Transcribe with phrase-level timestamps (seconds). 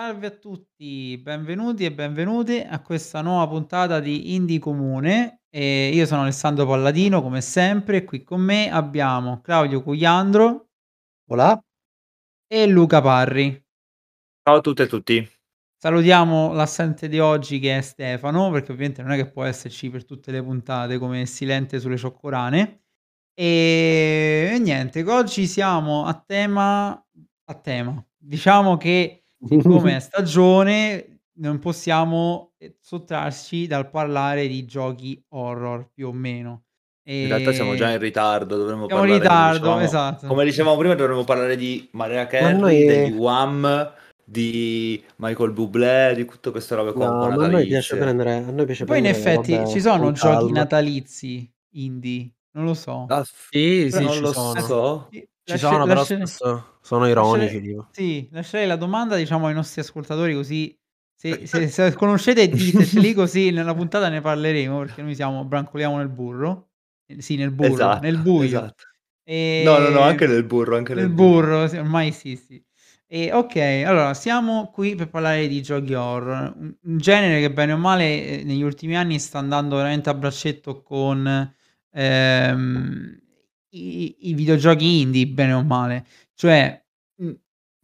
[0.00, 5.42] Salve a tutti, benvenuti e benvenute a questa nuova puntata di Indie Comune.
[5.50, 10.70] E io sono Alessandro Palladino, come sempre, e qui con me abbiamo Claudio Cugliandro
[11.28, 11.62] Olà.
[12.46, 13.62] e Luca Parri.
[14.42, 15.30] Ciao a tutte e tutti.
[15.76, 20.06] Salutiamo l'assente di oggi che è Stefano, perché ovviamente non è che può esserci per
[20.06, 22.84] tutte le puntate come silente sulle cioccorane.
[23.34, 28.02] E, e niente, oggi siamo a tema, a tema.
[28.16, 36.08] Diciamo che siccome è stagione non possiamo eh, sottrarci dal parlare di giochi horror più
[36.08, 36.64] o meno.
[37.02, 40.26] In realtà siamo già E in ritardo, dovremmo siamo in parlare, come ritardo, dicevamo, esatto.
[40.26, 43.92] come dicevamo prima, dovremmo parlare di Mariah Ma Carey, noi degli Wham,
[44.24, 48.50] di Michael Bublé, di tutte queste robe qua No, ma a noi piace prendere a
[48.50, 50.50] noi piace Poi in prendere le effetti robe ci sono giochi calma.
[50.52, 53.06] natalizi indie, non lo so.
[53.08, 54.60] Ah, Sì, sì, non ci lo sono.
[54.60, 55.08] so.
[55.50, 57.88] Ci lasce sono, però lascerei spesso sono ironici, lascerei tipo.
[57.90, 60.76] sì, lascerei la domanda diciamo ai nostri ascoltatori così
[61.14, 66.08] se se se conoscete diteceli così nella puntata ne parleremo, perché noi siamo brancoliamo nel
[66.08, 66.68] burro.
[67.18, 68.46] Sì, nel burro, Esatto, nel buio.
[68.46, 68.84] esatto.
[69.58, 71.42] No, no, no, anche nel burro, anche nel nel burro.
[71.42, 72.62] burro, sì, ormai sì, sì.
[73.06, 77.72] E okay, allora siamo qui per parlare di giochi horror, un un genere che bene
[77.72, 81.52] o male, ehm, negli ultimi anni sta andando veramente a braccetto con,
[81.92, 83.20] ehm,
[83.70, 86.06] i i videogiochi indie, bene o male.
[86.34, 86.82] Cioè,
[87.16, 87.34] mhmm,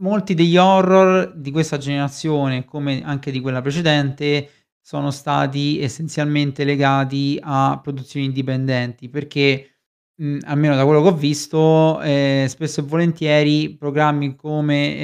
[0.03, 7.39] molti degli horror di questa generazione, come anche di quella precedente, sono stati essenzialmente legati
[7.43, 9.71] a produzioni indipendenti, perché,
[10.17, 14.97] mhmm, almeno da quello che ho visto, ehm, spesso e volentieri programmi come,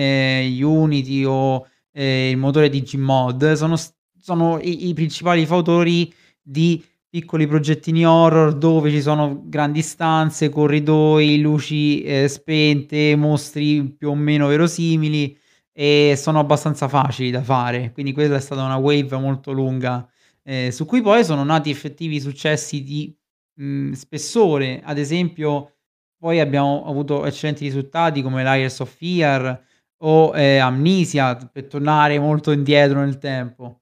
[0.44, 3.76] ehm, Unity o, ehm, il motore di Gmod sono
[4.24, 6.80] sono i i principali fautori di
[7.12, 14.14] piccoli progettini horror dove ci sono grandi stanze, corridoi, luci, ehm, spente, mostri più o
[14.14, 15.36] meno verosimili
[15.72, 17.92] e sono abbastanza facili da fare.
[17.92, 20.08] Quindi quella è stata una wave molto lunga,
[20.42, 23.14] ehm, su cui poi sono nati effettivi successi di,
[23.60, 24.80] mhmm, spessore.
[24.82, 25.74] Ad esempio,
[26.16, 29.62] poi abbiamo avuto eccellenti risultati come Layers of Fear
[30.04, 33.80] o, ehm, Amnesia, per tornare molto indietro nel tempo.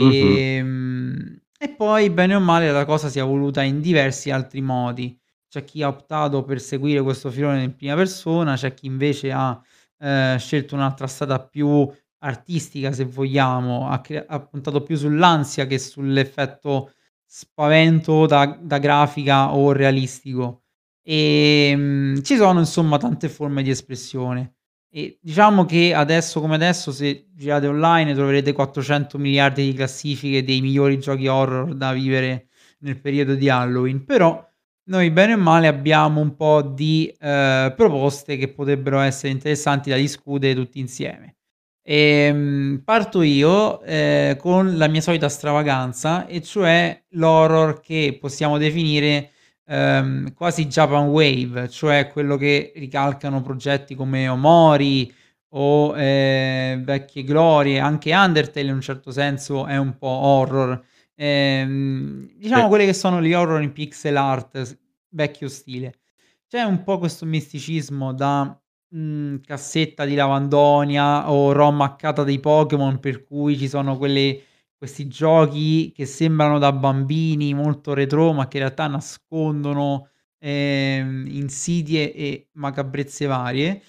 [0.00, 0.42] Mh-mh.
[0.58, 5.16] Ehm, e poi bene o male la cosa si è evoluta in diversi altri modi.
[5.48, 9.60] C'è chi ha optato per seguire questo filone in prima persona, c'è chi invece ha,
[9.98, 11.88] ehm, scelto un'altra strada più
[12.24, 16.92] artistica se vogliamo, ha crea ha puntato più sull'ansia che sull'effetto
[17.26, 20.62] spavento da da grafica o realistico.
[21.04, 24.54] Ehm, ci sono insomma tante forme di espressione.
[24.94, 30.60] E diciamo che adesso come adesso, se girate online troverete 400 miliardi di classifiche dei
[30.60, 32.48] migliori giochi horror da vivere
[32.80, 34.46] nel periodo di Halloween, però
[34.88, 39.96] noi bene o male abbiamo un po' di, ehm, proposte che potrebbero essere interessanti da
[39.96, 41.36] discutere tutti insieme.
[41.82, 49.30] Ehm, parto io, ehm, con la mia solita stravaganza, e cioè l'horror che possiamo definire,
[49.66, 55.12] ehm, quasi Japan wave, cioè quello che ricalcano progetti come Omori
[55.54, 60.82] o, ehm, Vecchie Glorie, anche Undertale in un certo senso è un po' horror.
[61.14, 62.68] Ehm, diciamo Sì.
[62.68, 64.78] quelli che sono gli horror in pixel art
[65.10, 65.94] vecchio stile.
[66.48, 68.58] C'è un po' questo misticismo da,
[68.90, 74.40] mhmm, cassetta di Lavandonia o ROM hackata dei Pokémon, per cui ci sono quelle
[74.82, 82.12] questi giochi che sembrano da bambini, molto retrò, ma che in realtà nascondono, ehm, insidie
[82.12, 83.80] e macabrezze varie.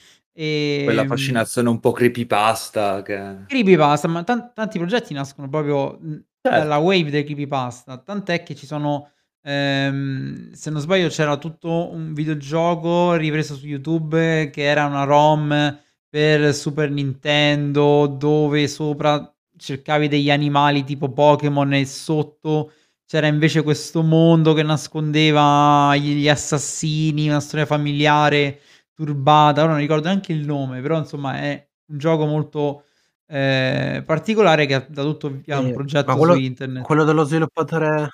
[0.82, 6.24] Quella Ehm fascinazione un po' creepypasta che Creepypasta, ma tan tanti progetti nascono proprio, mhmm,
[6.42, 6.84] dalla Certo.
[6.86, 9.10] wave dei creepypasta, tant'è che ci sono
[9.42, 15.80] ehm, se non sbaglio c'era tutto un videogioco ripreso su YouTube che era una ROM
[16.10, 22.72] per Super Nintendo, dove sopra cercavi degli animali tipo Pokémon e sotto
[23.06, 28.60] c'era invece questo mondo che nascondeva gli assassini, una storia familiare
[28.94, 29.62] turbata.
[29.64, 32.86] Ora non ricordo neanche il nome, però insomma è un gioco molto,
[33.28, 36.84] ehm, particolare che ha dato tutto via un ma progetto su quello internet.
[36.86, 38.10] quello dello sviluppatore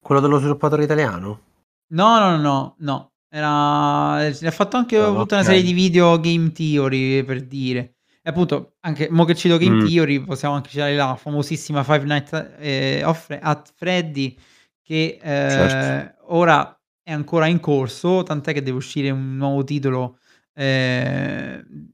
[0.00, 1.40] quello dello sviluppatore italiano?
[1.92, 3.12] No, no, no, no.
[3.28, 7.96] Era ne ha fatto anche Ah, tutta una serie di video Game Theory, per dire.
[8.24, 9.78] E appunto anche mo che cito Game Mh.
[9.78, 14.36] Theory, possiamo anche citare la famosissima Five Nights of at Freddy
[14.80, 15.26] che, Certo.
[15.26, 20.18] ehm, ora è ancora in corso, tant'è che deve uscire un nuovo titolo,
[20.54, 21.90] ehm,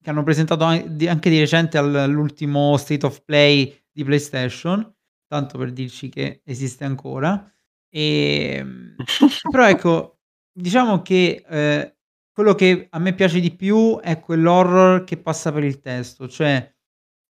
[0.00, 4.94] che hanno presentato anche di recente al all'ultimo State of Play di PlayStation,
[5.26, 7.52] tanto per dirci che esiste ancora.
[7.90, 9.02] Ehm,
[9.48, 10.18] però ecco,
[10.52, 11.93] diciamo che, ehm,
[12.34, 16.72] quello che a me piace di più è quell'horror che passa per il testo, cioè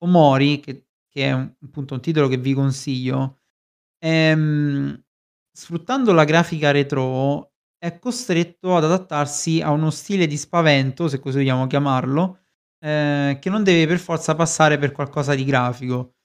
[0.04, 3.40] Omori, che che è un appunto un titolo che vi consiglio,
[4.00, 5.02] ehm,
[5.52, 11.38] sfruttando la grafica retro, è costretto ad adattarsi a uno stile di spavento, se così
[11.38, 12.40] vogliamo chiamarlo,
[12.80, 16.16] ehm, che non deve per forza passare per qualcosa di grafico.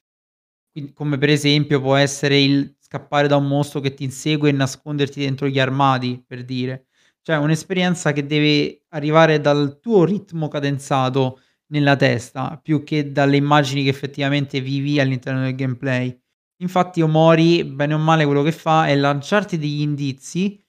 [0.71, 4.53] Quin come per esempio può essere il scappare da un mostro che ti insegue e
[4.53, 6.87] nasconderti dentro gli armadi, per dire.
[7.25, 11.39] Cioè un'esperienza che deve arrivare dal tuo ritmo cadenzato
[11.71, 16.17] nella testa, più che dalle immagini che effettivamente vivi all'interno del gameplay.
[16.61, 20.59] Infatti Omori, bene o male, quello che fa è lanciarti degli indizi,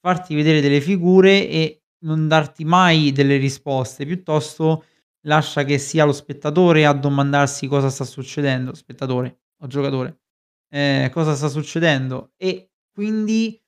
[0.00, 4.84] farti vedere delle figure e non darti mai delle risposte, piuttosto
[5.26, 10.20] lascia che sia lo spettatore a domandarsi cosa sta succedendo, spettatore o giocatore,
[10.70, 12.32] ehm, cosa sta succedendo?
[12.36, 13.60] E quindi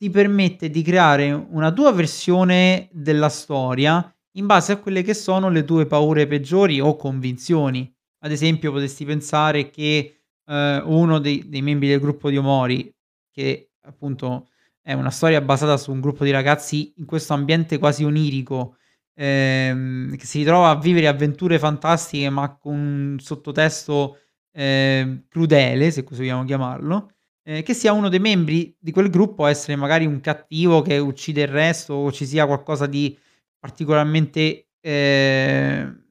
[0.00, 5.50] ti permette di creare una tua versione della storia in base a quelle che sono
[5.50, 7.92] le tue paure peggiori o convinzioni.
[8.20, 12.90] Ad esempio potresti pensare che, ehm, uno dei dei membri del gruppo di Omori,
[13.30, 14.48] che appunto
[14.80, 18.76] è una storia basata su un gruppo di ragazzi in questo ambiente quasi onirico,
[19.14, 24.16] ehm, che si ritrova a vivere avventure fantastiche ma con un sottotesto,
[24.52, 27.10] ehm, crudele, se così vogliamo chiamarlo,
[27.56, 31.42] ehm, che sia uno dei membri di quel gruppo essere magari un cattivo che uccide
[31.42, 33.16] il resto o ci sia qualcosa di
[33.58, 36.04] particolarmente, ehm,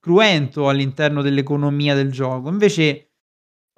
[0.00, 2.48] cruento all'interno dell'economia del gioco.
[2.48, 3.10] Invece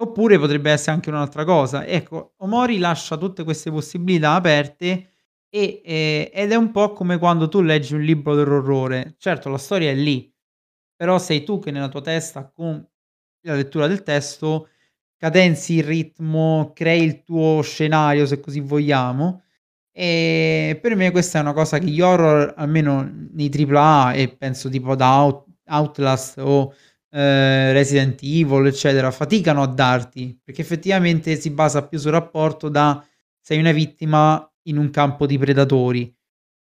[0.01, 1.85] oppure potrebbe essere anche un'altra cosa.
[1.85, 5.09] Ecco, Omori lascia tutte queste possibilità aperte
[5.49, 9.15] e ehm, ed è un po' come quando tu leggi un libro dell'orrore.
[9.19, 10.31] Certo, la storia è lì,
[10.95, 12.85] però sei tu che nella tua testa con
[13.41, 14.69] la lettura del testo
[15.19, 19.43] cadenzi il ritmo, crei il tuo scenario, se così vogliamo.
[19.93, 24.69] Ehm, per me questa è una cosa che gli horror, almeno nei AAA e penso
[24.69, 26.73] tipo ad Out Outlast o,
[27.11, 33.03] ehm, Resident Evil, eccetera, faticano a darti, perché effettivamente si basa più sul rapporto da
[33.41, 36.13] sei una vittima in un campo di predatori.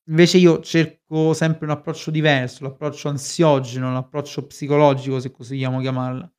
[0.10, 6.32] Invece io cerco sempre un approccio diverso, l'approccio ansiogeno, l'approccio psicologico, se così vogliamo chiamarla.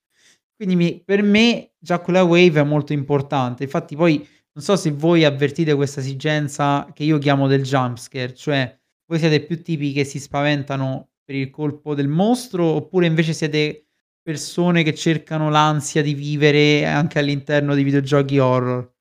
[0.56, 3.64] Quindi mi per me già quella wave è molto importante.
[3.64, 8.34] Infatti poi non so se voi avvertite questa esigenza che io chiamo del jump scare,
[8.34, 13.32] cioè voi siete più tipi che si spaventano per il colpo del mostro, oppure invece
[13.32, 13.86] siete
[14.22, 18.92] persone che cercano l'ansia di vivere anche all'interno di videogiochi horror?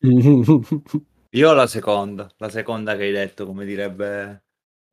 [1.34, 4.43] Io la seconda, la seconda che hai detto, come direbbe,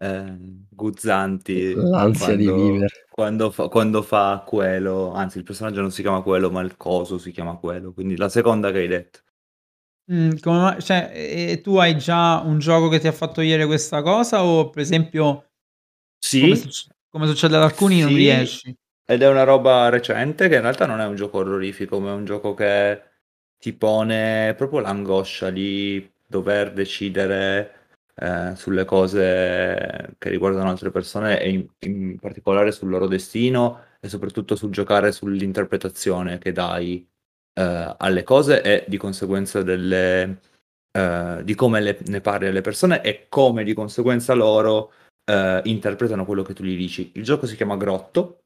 [0.01, 3.07] ehm, Guzzanti L'ansia di quando vivere.
[3.09, 7.18] quando fa quando fa Quelo, anzi il personaggio non si chiama Quelo, ma il coso
[7.19, 9.19] si chiama Quelo, quindi la seconda che hai detto.
[10.09, 11.12] Mhmm, come cioè,
[11.51, 14.81] e tu hai già un gioco che ti ha fatto vedere questa cosa o per
[14.81, 15.51] esempio
[16.38, 18.75] come Sì, succ come succede ad alcuni non sì, riesci?
[19.06, 22.13] ed è una roba recente che in realtà non è un gioco orrorifico, ma è
[22.13, 23.01] un gioco che
[23.57, 27.81] ti pone proprio l'angoscia di dover decidere,
[28.15, 34.09] ehm, sulle cose che riguardano altre persone e in in particolare sul loro destino e
[34.09, 37.07] soprattutto sul giocare sull'interpretazione che dai,
[37.53, 40.39] ehm, alle cose e di conseguenza delle
[40.91, 44.91] ehm, di come le ne parli alle persone e come di conseguenza loro,
[45.25, 47.11] ehm, interpretano quello che tu gli dici.
[47.15, 48.37] Il gioco si chiama Grotto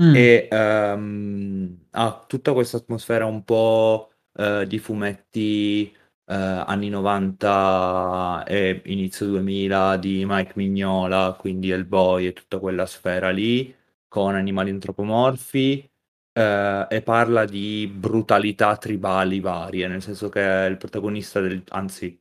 [0.00, 0.14] Mh.
[0.16, 5.94] e, ehm, ha tutta questa atmosfera un po', ehm, di fumetti,
[6.26, 13.30] ehm, anni '90 e inizio 2000 di Mike Mignola, quindi Hellboy e tutta quella sfera
[13.30, 13.74] lì,
[14.08, 15.90] con animali antropomorfi,
[16.32, 20.40] ehm, e parla di brutalità tribali varie, nel senso che
[20.70, 22.18] il protagonista del anzi,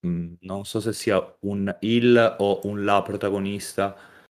[0.00, 3.96] mhmm, non so se sia un il o un la protagonista,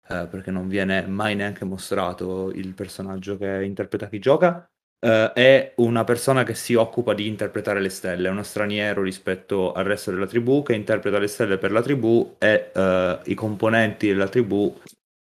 [0.09, 5.73] ehm, perché non viene mai neanche mostrato il personaggio che interpreta chi gioca, ehm, è
[5.77, 10.11] una persona che si occupa di interpretare le stelle, è uno straniero rispetto al resto
[10.11, 14.73] della tribù che interpreta le stelle per la tribù e, ehm, i componenti della tribù,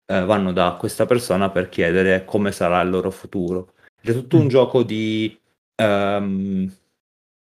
[0.07, 3.73] ehm, vanno da questa persona per chiedere come sarà il loro futuro.
[4.01, 4.49] È tutto un Mh.
[4.49, 5.37] gioco di,
[5.75, 6.71] ehm,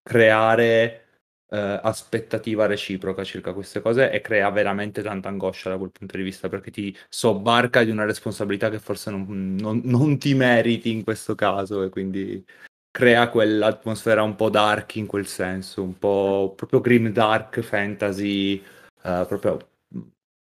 [0.03, 1.06] creare,
[1.49, 6.23] ehm, aspettativa reciproca circa queste cose e crea veramente tanta angoscia da quel punto di
[6.23, 11.05] vista, perché ti sobbarca di una responsabilità che forse non non non ti meriti in
[11.05, 12.45] questo caso e quindi
[12.91, 18.63] crea quell'atmosfera un po' dark in quel senso, un po' proprio grim dark fantasy,
[19.05, 19.59] ehm, proprio,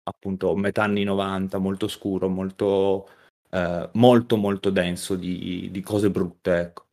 [0.04, 3.08] appunto metà anni '90, molto scuro, molto
[3.50, 6.86] ehm, molto, molto denso di di cose brutte, ecco.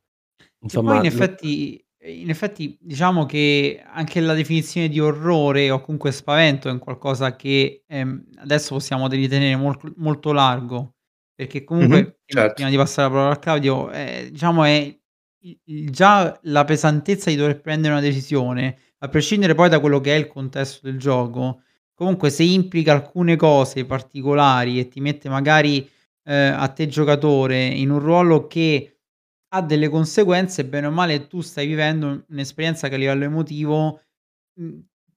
[0.67, 5.81] Che poi Insomma in effetti in effetti diciamo che anche la definizione di orrore o
[5.81, 10.95] comunque spavento è un qualcosa che, ehm, adesso possiamo ritenere molc molto largo,
[11.35, 12.53] perché comunque Certo.
[12.55, 14.97] prima di passare la parola a Claudio, ehm, diciamo è
[15.65, 20.13] il già la pesantezza di dover prendere una decisione, a prescindere poi da quello che
[20.15, 21.61] è il contesto del gioco,
[21.93, 25.89] comunque se implica alcune cose particolari e ti mette magari,
[26.23, 28.98] ehm, a te giocatore in un ruolo che
[29.49, 34.01] ha delle conseguenze, bene o male tu stai vivendo un'esperienza che a livello emotivo,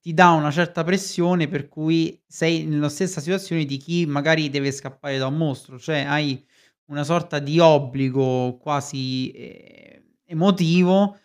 [0.01, 4.71] ti dà una certa pressione per cui sei nella stessa situazione di chi magari deve
[4.71, 6.43] scappare da un mostro, cioè hai
[6.85, 11.17] una sorta di obbligo quasi, ehm, emotivo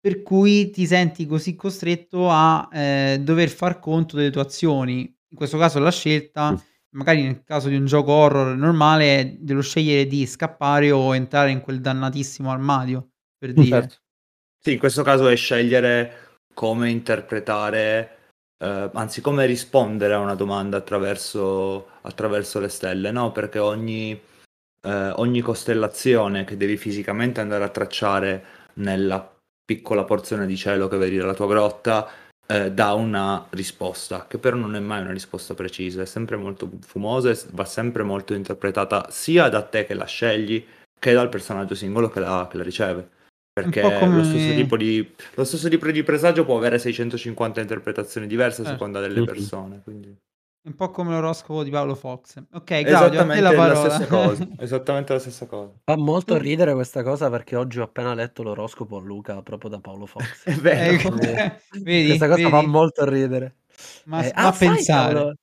[0.00, 5.00] per cui ti senti così costretto a, ehm, dover far conto delle tue azioni.
[5.30, 6.60] In questo caso la scelta.
[6.96, 11.60] Magari nel caso di un gioco horror normale, dello scegliere di scappare o entrare in
[11.60, 13.54] quel dannatissimo armadio, per Mh.
[13.54, 13.80] dire.
[13.82, 13.96] Certo.
[14.60, 18.16] Sì, in questo caso è scegliere come interpretare,
[18.58, 24.18] ehm, anzi come rispondere a una domanda attraverso attraverso le stelle, no, perché ogni
[24.82, 29.30] ehm, ogni costellazione che devi fisicamente andare a tracciare nella
[29.64, 32.08] piccola porzione di cielo che vedi dalla tua grotta,
[32.46, 36.70] ehm, dà una risposta, che però non è mai una risposta precisa, è sempre molto
[36.80, 40.64] fumosa e va sempre molto interpretata sia da te che la scegli,
[40.98, 43.10] che dal personaggio singolo che la che la riceve.
[43.56, 48.26] Perché lo stesso come tipo di lo stesso tipo di presagio può avere 650 interpretazioni
[48.26, 48.72] diverse a Certo.
[48.72, 50.14] seconda delle persone, quindi
[50.66, 52.42] Un po' come l'oroscopo di Paolo Fox.
[52.52, 53.88] Okay, Claudio, la Esattamente la parola.
[53.90, 55.72] stessa cosa, esattamente la stessa cosa.
[55.88, 59.78] Fa molto ridere questa cosa perché oggi ho appena letto l'oroscopo a Luca proprio da
[59.80, 60.42] Paolo Fox.
[60.44, 60.96] È vero.
[60.98, 61.26] Quindi
[61.70, 62.66] vedi, questa cosa fa vedi?
[62.66, 63.58] molto ridere.
[64.04, 65.14] Ma s ma ah a sai pensare.
[65.14, 65.34] cavolo,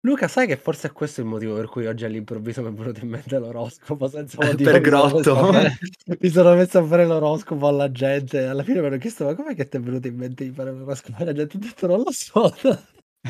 [0.00, 3.08] Luca sai che forse è questo il motivo per cui oggi all'improvviso m'è venuto in
[3.10, 5.50] mente l'oroscopo senza motivo Per mi Grotto.
[6.20, 9.54] mi sono messo a fare l'oroscopo alla gente, alla fine mi hanno chiesto: "Ma com'è
[9.54, 12.52] che t'è venuto in mente di fare l'oroscopo alla gente?" Ho detto: "Non lo so."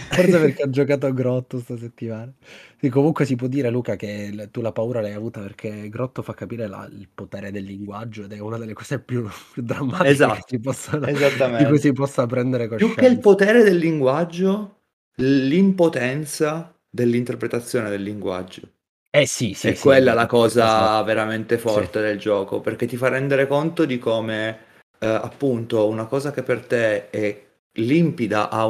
[0.08, 2.32] Forse perché ho giocato a Grotto 'sta settimana.
[2.78, 6.22] Sì, comunque si può dire Luca che l tu la paura l'hai avuta perché Grotto
[6.22, 10.30] fa capire la il potere del linguaggio ed è una delle cose più più drammatiche
[10.30, 11.10] che Esatto, si possano
[11.54, 13.20] di cui si possa prendere Più che il coscienza.
[13.20, 14.82] potere del linguaggio,
[15.16, 18.62] l'impotenza dell'interpretazione del linguaggio.
[19.10, 21.88] Eh sì, sì, È sì, quella la questa cosa cosa veramente sì.
[21.88, 24.58] forte del gioco, perché ti fa rendere conto di come,
[25.00, 28.66] ehm, appunto una cosa che per te è limpida, ha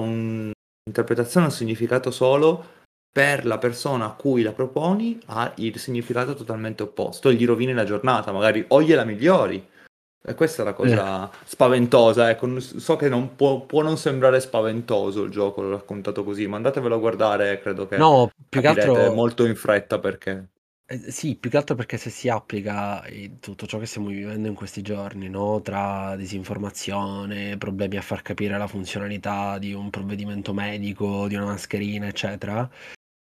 [0.87, 2.75] un'interpretazione, un significato solo,
[3.11, 7.73] per la persona a cui la proponi ha il significato totalmente opposto e gli rovini
[7.73, 9.67] la giornata, magari o gliela migliori.
[10.29, 10.75] E questa è la Eh.
[10.75, 16.23] cosa spaventosa, ecco, so che non può può non sembrare spaventoso il gioco, l'ho raccontato
[16.25, 20.49] così, ma andatevelo a guardare, credo che No, più che altro molto in fretta perché.
[20.89, 24.47] Eh, sì, più che altro perché se si applica in tutto ciò che stiamo vivendo
[24.47, 30.55] in questi giorni, no, tra disinformazione, problemi a far capire la funzionalità di un provvedimento
[30.55, 32.69] medico, di una mascherina, eccetera,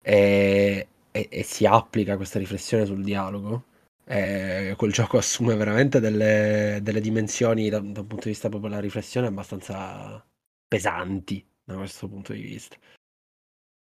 [0.01, 3.65] e e e si applica questa riflessione sul dialogo,
[4.05, 8.69] ehm, quel gioco assume veramente delle delle dimensioni da da un punto di vista proprio
[8.69, 10.21] della riflessione abbastanza
[10.67, 12.75] pesanti da questo punto di vista.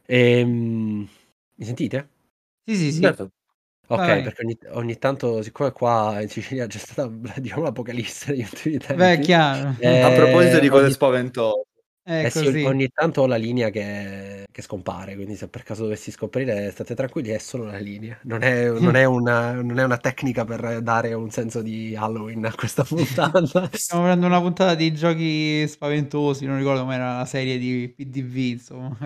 [0.08, 1.08] Ehm,
[1.55, 2.10] mi sentite?
[2.65, 3.00] Sì, sì, sì.
[3.01, 3.32] Certo.
[3.87, 4.21] Okay, Vai.
[4.23, 7.07] perché ogni ogni tanto siccome qua in Sicilia c'è stata
[7.39, 9.69] diciamo l'apocalisse negli ultimi Beh, tempi, chiaro.
[9.79, 11.63] A proposito di cose ogni spaventose.
[12.07, 16.11] Eh sì, ogni tanto ho la linea che che scompare, quindi se per caso dovessi
[16.11, 18.17] scomparire state tranquilli, è solo la linea.
[18.23, 22.45] Non è non è una non è una tecnica per dare un senso di Halloween
[22.45, 23.69] a questa puntata.
[23.73, 28.97] Stiamo facendo una puntata di giochi spaventosi, non ricordo com'era la serie di PDV, insomma.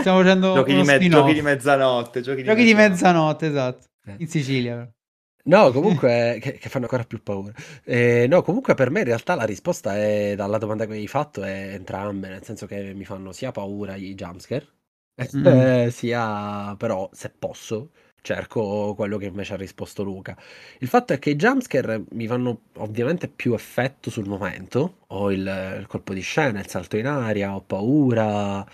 [0.00, 3.46] Stiamo facendo Giochi di me giochi di mezzanotte, giochi di Giochi di mezzanotte.
[3.46, 3.86] mezzanotte, esatto.
[4.06, 4.16] Eh.
[4.18, 4.92] In Sicilia.
[5.44, 7.52] No, comunque che che fanno ancora più paura.
[7.84, 11.42] Ehm, no, comunque per me in realtà la risposta è dalla domanda che hai fatto
[11.42, 14.66] è entrambe, nel senso che mi fanno sia paura i jumpscare,
[15.32, 15.72] Mh-mh.
[15.84, 17.90] ehm, sia però se posso
[18.22, 20.36] cerco quello che invece ha risposto Luca.
[20.78, 25.40] Il fatto è che i jumpscare mi fanno ovviamente più effetto sul momento, ho il
[25.80, 28.64] il colpo di scena, il salto in aria, ho paura,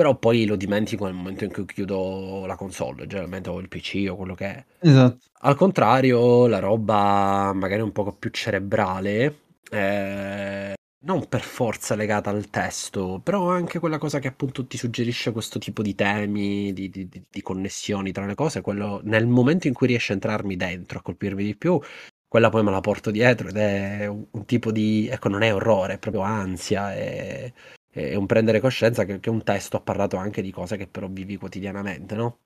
[0.00, 4.06] però poi lo dimentico nel momento in cui chiudo la console, generalmente o il PC
[4.08, 4.64] o quello che è.
[4.78, 5.18] Esatto.
[5.42, 9.40] Al contrario, la roba magari un poco più cerebrale,
[9.70, 10.72] ehm,
[11.04, 15.58] non per forza legata al testo, però anche quella cosa che appunto ti suggerisce questo
[15.58, 19.74] tipo di temi, di di di di connessioni tra le cose, quello nel momento in
[19.74, 21.78] cui riesce a entrarmi dentro, a colpirmi di più,
[22.26, 25.52] quella poi me la porto dietro ed è un un tipo di ecco, non è
[25.54, 27.52] orrore, è proprio ansia, è
[27.90, 31.08] è un prendere coscienza che che un testo ha parlato anche di cose che però
[31.08, 32.38] vivi quotidianamente, no?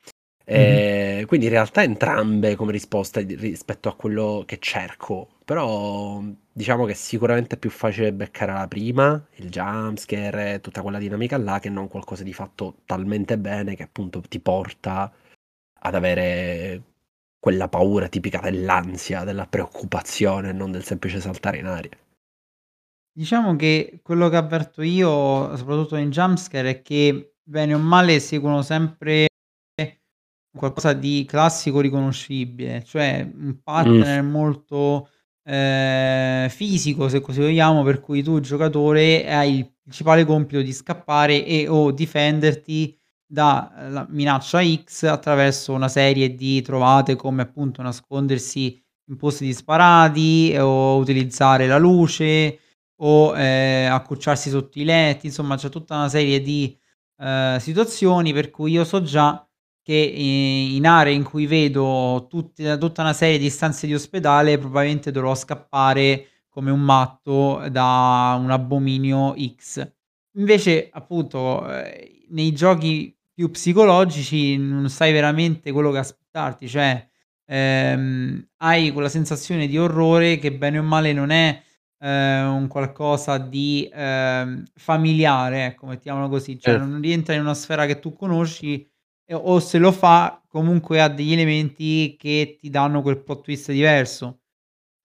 [0.54, 0.84] Mh-mh.
[1.20, 6.22] Ehm, quindi in realtà entrambe come risposte rispetto a quello che cerco, però
[6.52, 11.36] diciamo che sicuramente è più facile beccare la prima, il jumpscare e tutta quella dinamica
[11.38, 15.10] là, che non qualcosa di fatto talmente bene che appunto ti porta
[15.80, 16.82] ad avere
[17.38, 21.90] quella paura tipica dell'ansia, della preoccupazione, non del semplice saltare in aria.
[23.16, 28.60] Diciamo che quello che avverto io, soprattutto in jumpscare, è che bene o male seguono
[28.62, 29.26] sempre
[30.56, 35.08] qualcosa di classico riconoscibile, cioè un partner molto,
[35.44, 41.44] ehm, fisico, se così vogliamo, per cui tu giocatore hai il principale compito di scappare
[41.44, 47.82] e o difenderti da, ehm, la minaccia X attraverso una serie di trovate come appunto
[47.82, 48.80] nascondersi
[49.10, 52.58] in posti disparati o utilizzare la luce
[52.96, 56.76] o, ehm, accucciarsi sotto i letti, insomma c'è tutta una serie di,
[57.18, 59.46] ehm, situazioni per cui io so già
[59.82, 65.10] che in aree in cui vedo tutti tutta una serie di stanze di ospedale probabilmente
[65.10, 69.86] dovrò scappare come un matto da un abominio X.
[70.36, 71.92] Invece appunto, ehm,
[72.30, 77.06] nei giochi più psicologici non sai veramente quello che aspettarti, cioè,
[77.46, 81.60] ehm, hai quella sensazione di orrore che bene o male non è,
[82.04, 86.86] ehm, un qualcosa di, ehm, familiare, ecco, mettiamolo così, cioè Certo.
[86.86, 88.86] non rientra in una sfera che tu conosci
[89.26, 93.72] e o se lo fa comunque ha degli elementi che ti danno quel plot twist
[93.72, 94.40] diverso.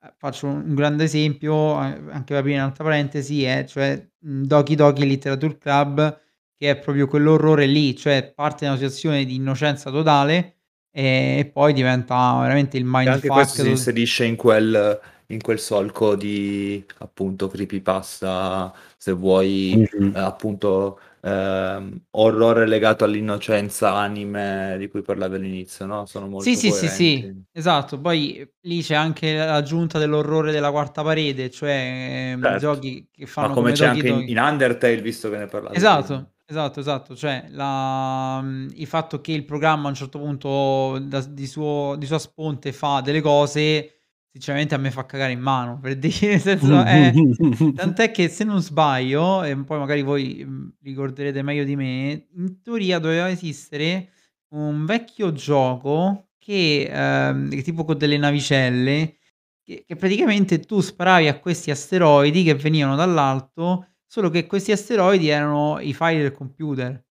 [0.03, 5.05] Ehm, faccio un grande esempio, a anche per aprire un'altra parentesi, è cioè, Doki Doki
[5.07, 6.21] Literature Club,
[6.57, 10.57] che è proprio quell'orrore lì, cioè parte da una situazione di innocenza totale,
[10.91, 14.99] ehm, e poi diventa veramente il E anche questo mindfuck si inserisce in quel
[15.31, 20.13] in quel solco di appunto creepypasta, se vuoi, Mh-mh.
[20.13, 26.55] ehm, appunto, ehm, orrore legato all'innocenza anime di cui parlavi all'inizio, no, sono Sì, molto
[26.55, 27.45] sì, sì, sì, coerenti.
[27.51, 27.99] esatto.
[27.99, 33.49] Poi lì c'è anche l'aggiunta dell'orrore della quarta parete, cioè, ehm, Certo, giochi che ma
[33.49, 36.09] fanno come come c'è anche in in Undertale, visto che ne parlavi prima.
[36.11, 37.15] Esatto, esatto, esatto.
[37.15, 41.95] Cioè la mhmm, il fatto che il programma a un certo punto da di suo
[41.97, 43.98] di sua sponte fa delle cose,
[44.31, 47.11] sinceramente a me fa cagare in mano, per dire, nel senso è
[47.75, 52.61] tant'è che se non sbaglio, e poi magari voi, mhmm, ricorderete meglio di me, in
[52.61, 54.09] teoria doveva esistere
[54.55, 59.17] un vecchio gioco che, ehm, tipo con delle navicelle,
[59.63, 65.27] che che praticamente tu sparavi a questi asteroidi che venivano dall'alto, solo che questi asteroidi
[65.29, 67.03] erano i file del computer,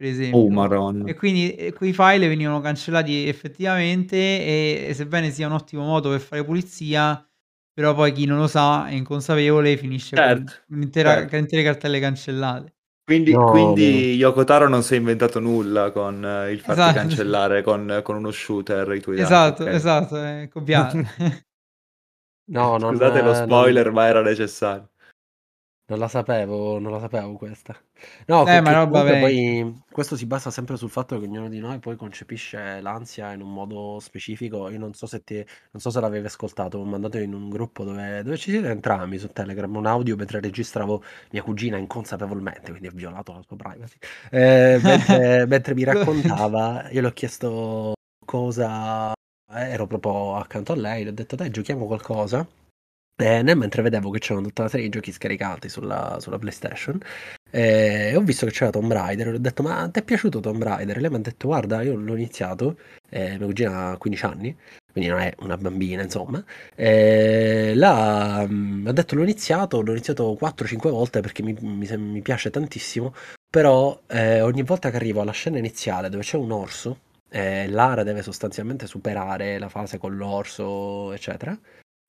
[0.00, 0.50] per Oh esempio.
[0.50, 1.10] Maronna.
[1.10, 6.20] E quindi, quei file venivano cancellati effettivamente e e sebbene sia un ottimo modo per
[6.20, 7.26] fare pulizia,
[7.72, 11.38] però poi chi non lo sa è inconsapevole, finisce con Certo, un'intera ca certo.
[11.38, 12.72] intere cartelle cancellate.
[13.08, 17.62] Quindi No, quindi Yoko Taro non si è inventato nulla con il farti Esatto, cancellare
[17.62, 19.80] con con uno shooter i tuoi dati, Esatto, okay.
[19.80, 20.98] esatto, è copiata.
[22.48, 24.89] No, non Scusate lo non spoiler, ma era necessario.
[25.90, 27.76] Non la sapevo non la sapevo questa.
[28.26, 28.70] No, Eh, ma
[29.02, 29.18] vecchia.
[29.18, 33.40] poi questo si basa sempre sul fatto che ognuno di noi poi concepisce l'ansia in
[33.42, 34.68] un modo specifico.
[34.70, 35.34] Io non so se ti
[35.72, 39.18] non so se l'avevi ascoltato, l'ho mandato in un gruppo dove dove ci siete entrambi
[39.18, 43.96] su Telegram, un audio mentre registravo mia cugina inconsapevolmente, quindi ho violato la sua privacy.
[44.30, 49.12] Ehm, mentre mentre mi raccontava, io le ho chiesto cosa
[49.52, 52.46] ero proprio accanto a lei, le ho detto: "Dai, giochiamo qualcosa?"
[53.22, 56.98] E nel mentre vedevo che c'erano tutta una serie di giochi scaricati sulla sulla PlayStation,
[57.50, 60.96] e ho visto che c'era Tomb Raider e ho detto: "Ma t'è piaciuto Tomb Raider?"
[60.96, 62.78] E lei m'ha detto: "Guarda, io l'ho iniziato",
[63.10, 64.56] ehm, mia cugina ha 15 anni,
[64.90, 66.42] quindi non è una bambina insomma,
[66.74, 71.86] ehm, l'ha mhmm, m'ha detto: "L'ho iniziato, l'ho iniziato 4, 5 volte perché mi mi
[71.98, 73.12] mi piace tantissimo,
[73.50, 78.02] però, ehm, ogni volta che arrivo alla scena iniziale dove c'è un orso, e Lara
[78.02, 81.56] deve sostanzialmente superare la fase con l'orso, eccetera,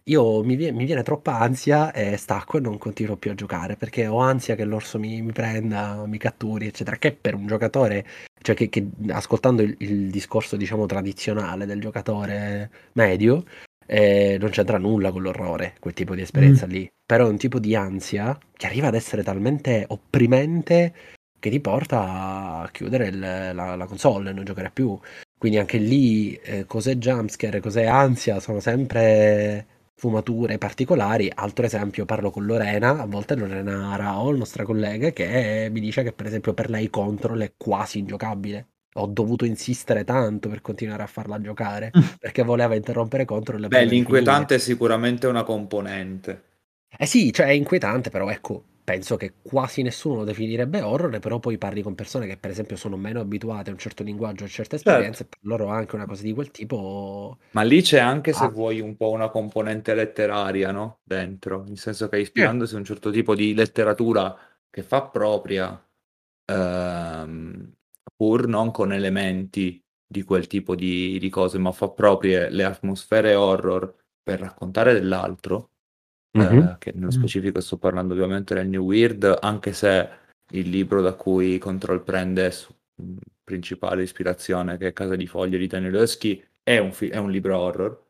[0.05, 3.75] io mi vie mi viene troppa ansia e stacco e non continuo più a giocare,
[3.75, 8.05] perché ho ansia che l'orso mi mi prenda, mi catturi, eccetera." Che per un giocatore
[8.41, 13.43] cioè che che ascoltando il il discorso diciamo tradizionale del giocatore medio,
[13.85, 16.69] ehm, non c'entra nulla con l'orrore, quel tipo di esperienza Mh.
[16.69, 16.91] lì.
[17.05, 20.93] Però è un tipo di ansia che arriva ad essere talmente opprimente
[21.39, 24.97] che ti porta a chiudere il la la console e non giocare più.
[25.37, 29.65] Quindi anche lì, ehm, cos'è jumpscare, cos'è ansia, sono sempre
[30.01, 31.31] sfumature particolari.
[31.31, 36.11] Altro esempio, parlo con Lorena, a volte Lorena Rao, nostra collega, che mi dice che
[36.11, 38.69] per esempio per lei Control è quasi ingiocabile.
[38.95, 44.55] Ho dovuto insistere tanto per continuare a farla giocare, perché voleva interrompere Control Beh, l'inquietante
[44.55, 46.45] è sicuramente una componente.
[46.97, 51.39] Eh sì, cioè è inquietante, però ecco, penso che quasi nessuno lo definirebbe horror, però
[51.39, 54.47] poi parli con persone che per esempio sono meno abituate a un certo linguaggio, a
[54.47, 54.89] certe Certo.
[54.89, 58.45] esperienze, e per loro anche una cosa di quel tipo Ma lì c'è anche, se
[58.45, 58.47] ah.
[58.47, 63.11] vuoi, un po' una componente letteraria, no, dentro, nel senso che ispirandosi a un certo
[63.11, 64.33] tipo di letteratura
[64.69, 65.69] che fa propria,
[66.45, 67.73] ehm,
[68.15, 73.35] pur non con elementi, di quel tipo di di cose, ma fa proprie le atmosfere
[73.35, 75.70] horror per raccontare dell'altro,
[76.35, 76.71] Mh-mh.
[76.71, 80.09] ehm, che nello specifico sto parlando ovviamente del New Weird, anche se
[80.51, 85.57] il libro da cui Control prende su mhmm, principale ispirazione, che è Casa di foglie
[85.57, 88.01] di Danielewski, è un fi è un libro horror.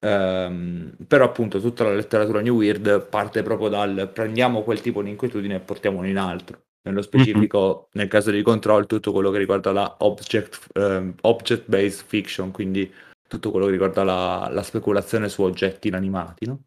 [0.00, 5.10] Ehm, però appunto tutta la letteratura New Weird parte proprio dal: prendiamo quel tipo di
[5.10, 6.62] inquietudine e portiamolo in altro.
[6.82, 7.04] Nello Mh-mh.
[7.04, 12.50] specifico, nel caso di Control, tutto quello che riguarda la object ehm, object based fiction,
[12.52, 12.92] quindi
[13.26, 16.64] tutto quello che riguarda la la speculazione su oggetti inanimati, no,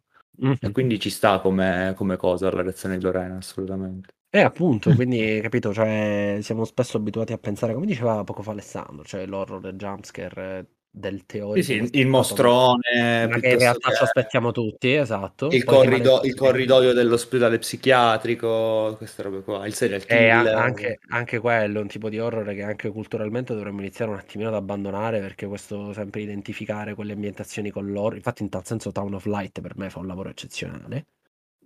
[0.60, 0.72] e Mh-mh.
[0.72, 4.14] quindi ci sta come come cosa la lezione di Lorena, assolutamente.
[4.30, 9.02] Eh, appunto, quindi capito, cioè siamo spesso abituati a pensare, come diceva poco fa Alessandro,
[9.02, 13.96] cioè l'horror del jumpscare del Sì, teorico sì, il passato, mostrone che in realtà che
[13.96, 15.56] ci aspettiamo tutti, esatto.
[15.56, 20.54] il corrido il corridoio dell'ospedale psichiatrico, queste robe qua, il serial Eh, killer.
[20.54, 24.48] anche anche quello è un tipo di horror che anche culturalmente dovremmo iniziare un attimino
[24.48, 29.12] ad abbandonare, perché questo sempre identificare quelle ambientazioni con l'horror infatti in tal senso Town
[29.14, 31.04] of Light per me fa un lavoro eccezionale.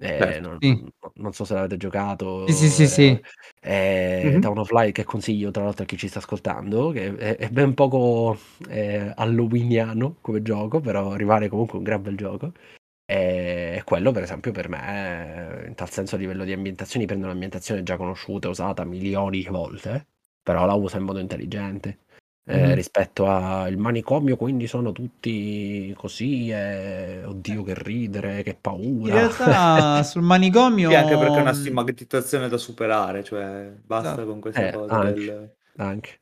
[0.03, 0.43] Ehm, Certo.
[0.43, 0.85] non Sì.
[1.15, 1.77] non so se l'avete
[2.47, 3.23] Sì, sì, giocato, sì, ehm, sì.
[3.61, 4.41] ehm, Mh-mh.
[4.41, 7.49] Town of Light che consiglio tra l'altro a chi ci sta ascoltando, che è è
[7.51, 8.37] ben poco,
[8.69, 12.53] ehm, halloweeniano come gioco, però rimane comunque un gran bel gioco.
[13.07, 17.27] Ehm, e quello per esempio per me, in tal senso a livello di ambientazioni, prende
[17.27, 20.07] un'ambientazione già conosciuta, usata milioni di volte,
[20.43, 22.01] però la usa in modo intelligente.
[22.47, 22.75] Ehm, Mh-mh.
[22.75, 28.57] rispetto a il manicomio quindi sono tutti così e oddio che ridere, che
[29.05, 29.15] In paura.
[29.15, 34.25] realtà sul manicomio Sì, anche perché è una stigmatizzazione da superare, cioè basta Esatto.
[34.25, 36.21] con questa Eh, cosa anche, del anche.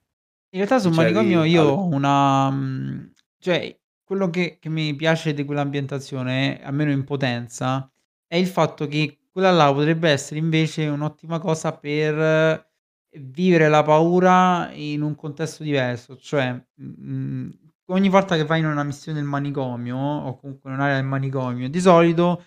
[0.53, 4.97] In realtà sul manicomio dicevi io al ho una mhmm, cioè quello che che mi
[4.97, 7.89] piace di quell'ambientazione, almeno in potenza,
[8.27, 12.69] è il fatto che quella là potrebbe essere invece un'ottima cosa per
[13.13, 17.51] vivere la paura in un contesto diverso, cioè, mhmm,
[17.87, 21.69] ogni volta che vai in una missione del manicomio, o comunque in un'area del manicomio,
[21.69, 22.45] di solito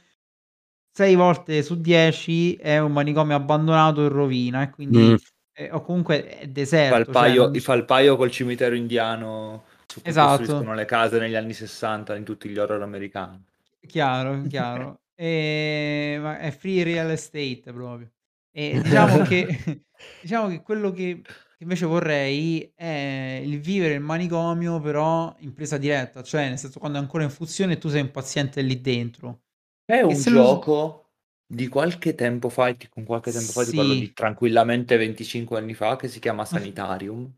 [0.95, 5.15] 6 volte su 10 è un manicomio abbandonato in rovina e Mh.
[5.15, 5.19] quindi
[5.53, 6.47] ehm, o comunque è
[6.87, 10.01] Fa il deserto, cioè paio non i c fa il paio col cimitero indiano su
[10.01, 10.17] cui Esatto.
[10.17, 13.41] costruiscono le case negli anni '60 in tutti gli horror americani.
[13.87, 14.99] Chiaro, chiaro.
[15.17, 18.09] Ma è free real estate proprio.
[18.55, 19.47] E diciamo che
[20.21, 25.77] diciamo che quello che che invece vorrei è il vivere il manicomio però in presa
[25.77, 29.41] diretta, cioè nel senso quando è ancora in funzione tu sei un paziente lì dentro.
[29.89, 31.09] È E un se lo gioco
[31.45, 35.57] di qualche tempo fa, e ti con qualche tempo fa ti parlo di tranquillamente 25
[35.57, 37.33] anni fa, che si chiama Sanitarium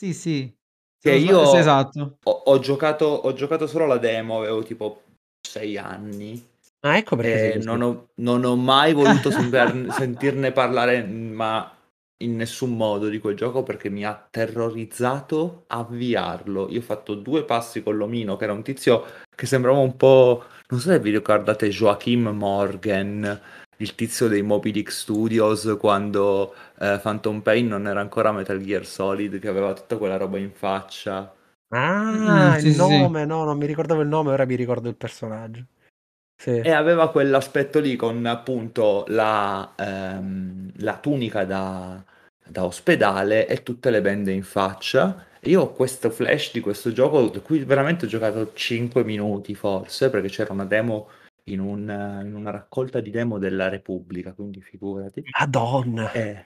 [0.00, 0.56] Sì, sì.
[1.00, 2.18] Se che non io sba sì, ho esatto.
[2.44, 5.02] ho giocato ho giocato solo la demo, avevo tipo
[5.40, 6.40] 6 anni
[6.80, 7.60] Ah, ecco perché e così.
[7.64, 9.30] non ho non ho mai voluto
[9.90, 11.72] sentirne parlare, ma
[12.20, 16.68] in nessun modo di quel gioco, perché mi ha terrorizzato avviarlo.
[16.70, 20.44] Io ho fatto 2 passi con l'omino, che era un tizio che sembrava un po'
[20.68, 23.40] non so se vi ricordate Joachim Morgen,
[23.78, 28.84] il tizio dei Moby Dick Studios quando, ehm, Phantom Pain non era ancora Metal Gear
[28.84, 31.32] Solid, che aveva tutta quella roba in faccia.
[31.70, 33.10] Ah, il sì, sì, sì.
[33.10, 35.66] nome, no, non mi ricordavo il nome, ora mi ricordo il personaggio.
[36.40, 36.50] Sì.
[36.60, 42.02] E aveva quell'aspetto lì con appunto la ehm, la tunica da
[42.46, 45.26] da ospedale e tutte le bende in faccia.
[45.42, 50.10] Io ho questo flash di questo gioco, di cui veramente ho giocato 5 minuti forse,
[50.10, 51.08] perché c'era una demo
[51.44, 55.24] in un in una raccolta di demo della Repubblica, quindi figurati.
[55.38, 56.12] Madonna!
[56.12, 56.44] E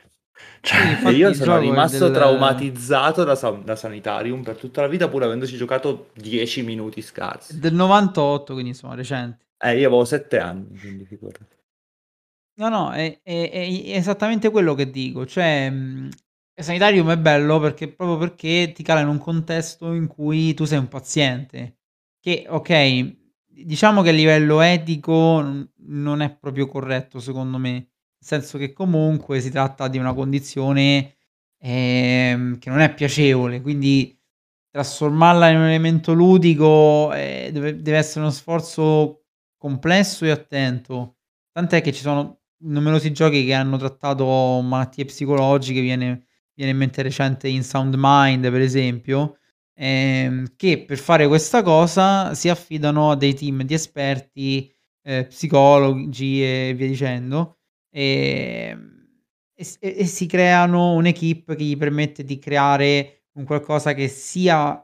[0.63, 5.09] Sì, e infatti io sono rimasto del traumatizzato da da Sanitarium per tutta la vita,
[5.09, 7.59] pur avendoci giocato 10 minuti scarsi.
[7.59, 9.45] del '98, quindi insomma recente.
[9.65, 11.47] Eh, io avevo 7 anni, quindi figurati.
[12.59, 16.11] No, no, è è è esattamente quello che dico, cioè, mhmm,
[16.55, 20.79] Sanitarium è bello perché proprio perché ti cala in un contesto in cui tu sei
[20.79, 21.79] un paziente,
[22.21, 25.41] che okay, diciamo che a livello etico
[25.87, 31.15] non è proprio corretto secondo me, nel senso che comunque si tratta di una condizione,
[31.59, 34.15] ehm, che non è piacevole, quindi
[34.71, 39.22] trasformarla in un elemento ludico, ehm, deve deve essere uno sforzo
[39.63, 41.19] complesso e attento.
[41.53, 47.01] Tant'è che ci sono numerosi giochi che hanno trattato malattie psicologiche, viene viene in mente
[47.03, 49.39] recente In Sound Mind per esempio,
[49.75, 54.73] ehm, che per fare questa cosa si affidano a dei team di esperti,
[55.03, 57.59] ehm, psicologi e via dicendo,
[57.91, 58.91] ehm,
[59.55, 64.83] e e e si creano un'équipe che gli permette di creare un qualcosa che sia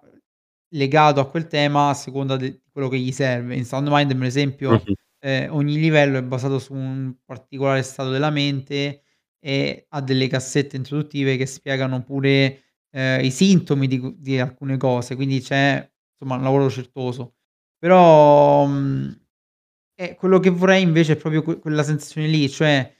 [0.74, 3.56] legato a quel tema a seconda de quello che gli serve.
[3.56, 8.30] In Sound Mind per esempio, ehm, ogni livello è basato su un particolare stato della
[8.30, 9.02] mente
[9.40, 15.16] e ha delle cassette introduttive che spiegano pure, ehm, i sintomi di di alcune cose,
[15.16, 17.34] quindi c'è insomma un lavoro certoso.
[17.78, 19.20] Però, mhmm,
[19.96, 22.92] eh, quello che vorrei invece è proprio que quella sensazione lì, cioè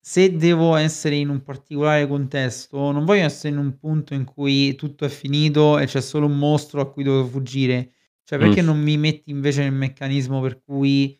[0.00, 4.74] se devo essere in un particolare contesto, non voglio essere in un punto in cui
[4.76, 7.92] tutto è finito e c'è solo un mostro a cui devo fuggire.
[8.26, 11.18] Cioè perché non mi metti invece nel meccanismo per cui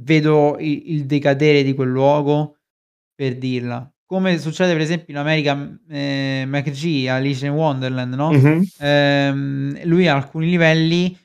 [0.00, 2.58] vedo i il decadere di quel luogo,
[3.14, 3.92] per dirla.
[4.06, 5.52] Come succede per esempio in America,
[5.90, 8.64] ehm, McG, Alice in Wonderland, no, Mh-mh.
[8.78, 11.16] ehm, lui ha alcuni livelli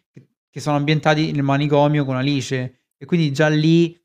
[0.49, 3.95] che sono ambientati nel manicomio con Alice e quindi già lì,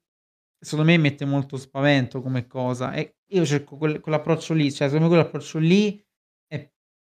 [0.61, 5.05] secondo me mette molto spavento come cosa e io cerco quel quell'approccio lì, cioè secondo
[5.09, 6.03] me quell'approccio lì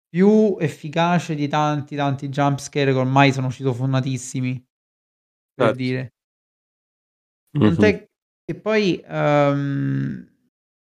[0.09, 4.67] più efficace di tanti, tanti jump scare che ormai sono citofonatissimi,
[5.55, 5.77] per Certo.
[5.77, 6.11] dire.
[7.61, 8.09] Tant'è
[8.45, 10.25] che poi, uhm,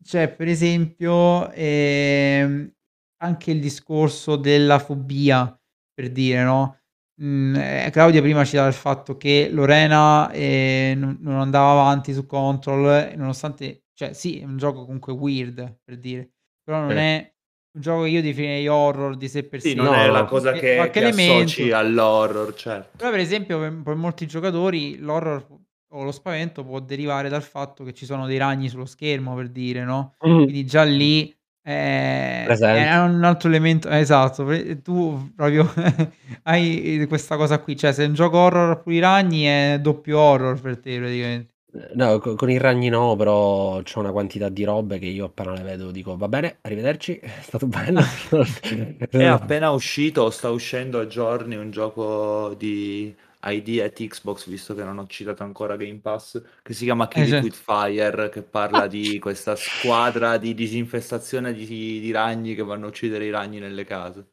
[0.02, 2.72] c'è per esempio, ehm,
[3.18, 5.58] anche il discorso della fobia,
[5.92, 6.78] per dire, no,
[7.20, 12.26] mhmm, ehm, Claudia prima citava il fatto che Lorena, ehm, non non andava avanti su
[12.26, 16.30] Control e nonostante cioè sì, è un gioco comunque weird, per dire,
[16.62, 17.28] però non è
[17.74, 19.74] un gioco che io definirei horror di sé per Sì, sé.
[19.76, 22.96] non No, è la cosa Qualche che che associ elemento all'horror, certo.
[22.98, 25.46] però per esempio per per molti giocatori l'horror
[25.94, 29.48] o lo spavento può derivare dal fatto che ci sono dei ragni sullo schermo, per
[29.48, 30.42] dire, no, Mh.
[30.44, 32.96] quindi già lì, è Presente.
[32.96, 34.46] un altro elemento esatto,
[34.82, 35.70] tu proprio
[36.44, 40.18] hai questa cosa qui, cioè se un gioco horror ha pure i ragni è doppio
[40.18, 41.52] horror per te praticamente.
[41.74, 45.26] Ehm, no, co con i ragni no, però c'ho una quantità di robe che io
[45.26, 48.00] appena le vedo dico: "Va bene, arrivederci, è stato bello."
[49.14, 54.74] È appena uscito o sta uscendo a giorni un gioco di ID at Xbox, visto
[54.74, 58.28] che non ho citato ancora Game Pass, che si chiama Eh Kill cer With Fire,
[58.30, 63.30] che parla di questa squadra di disinfestazione di di ragni che vanno a uccidere i
[63.30, 64.31] ragni nelle case.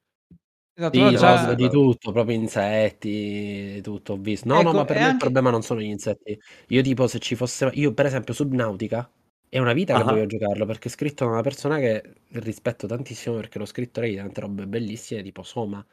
[0.80, 1.70] Esatto, Sì, no, già di cosa.
[1.70, 5.18] tutto, proprio insetti, tutto ho vis no, no, ma Ecco, per e me il anche
[5.18, 6.40] problema non sono gli insetti.
[6.70, 9.12] Io tipo se ci fosse io per esempio Subnautica
[9.50, 10.26] è una vita che voglio Ah-ah.
[10.26, 14.42] giocarlo, perché è scritto da una persona che rispetto tantissimo, perché lo scrittore di tante
[14.42, 15.86] robe bellissime tipo Soma,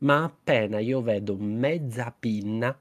[0.00, 2.78] ma appena io vedo mezza pinna,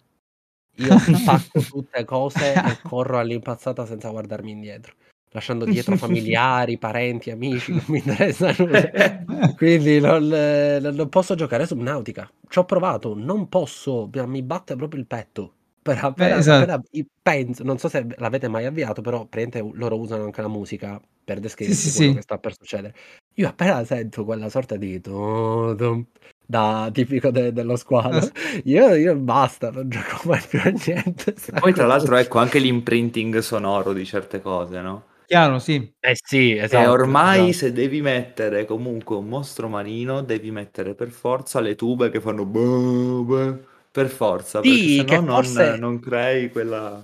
[0.78, 4.96] io spacco tutte cose e corro all'impazzata senza guardarmi indietro,
[5.32, 8.90] lasciando dietro familiari, parenti, amici, non mi interessa nulla.
[9.56, 12.30] Quindi non non non posso giocare a Subnautica.
[12.48, 15.54] C'ho provato, non posso, mi batte proprio il petto.
[15.82, 19.78] Per Beh, appena esat appena i penso non so se l'avete mai avviato, però praticamente
[19.80, 21.40] loro usano anche la musica per
[21.74, 22.22] Sì, sì, quello che sì.
[22.22, 22.94] sta per succedere.
[23.36, 25.00] Io appena sento quella sorta di
[26.46, 28.32] da tipico de dello squalo, As
[28.66, 32.60] io io basta, non gioco mai più a niente, E poi tra l'altro ecco anche
[32.60, 35.04] l'imprinting sonoro di certe cose, no?
[35.32, 35.76] Chiaro, sì.
[36.04, 40.96] Eh sì, E esatto, ormai esa se devi mettere comunque un mostro marino, devi mettere
[40.96, 43.60] per forza le tube che fanno "baa baa",
[43.92, 47.04] per forza, perché Sì, sennò che non forse non crei quella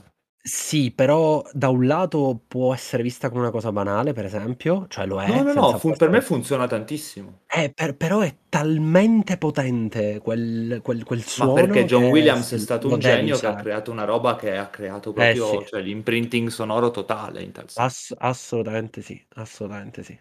[0.49, 5.05] Sì, però da un lato può essere vista come una cosa banale, per esempio, cioè
[5.05, 7.39] lo No, è, no, no, senza fun per me forse funziona tantissimo.
[7.49, 12.53] Eh, per però è talmente potente quel quel quel Ma perché suono John che Williams
[12.53, 13.55] è sì, stato lo un devi genio che ha usare.
[13.55, 15.57] creato una roba che ha creato Eh sì.
[15.57, 20.19] proprio cioè l'imprinting sonoro totale in tal sen Ass assolutamente sì, assolutamente sì.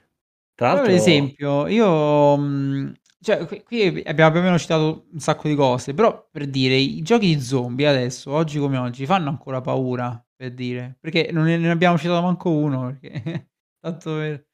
[0.54, 2.92] Tra Però per l'altro esempio io, mhmm,
[3.26, 7.02] cioè qui abbiamo più o meno citato un sacco di cose, però per dire i
[7.02, 11.70] giochi di zombie adesso, oggi come oggi, fanno ancora paura, per dire, perché non ne
[11.70, 13.48] abbiamo citato manco uno, perché
[13.80, 14.46] tanto per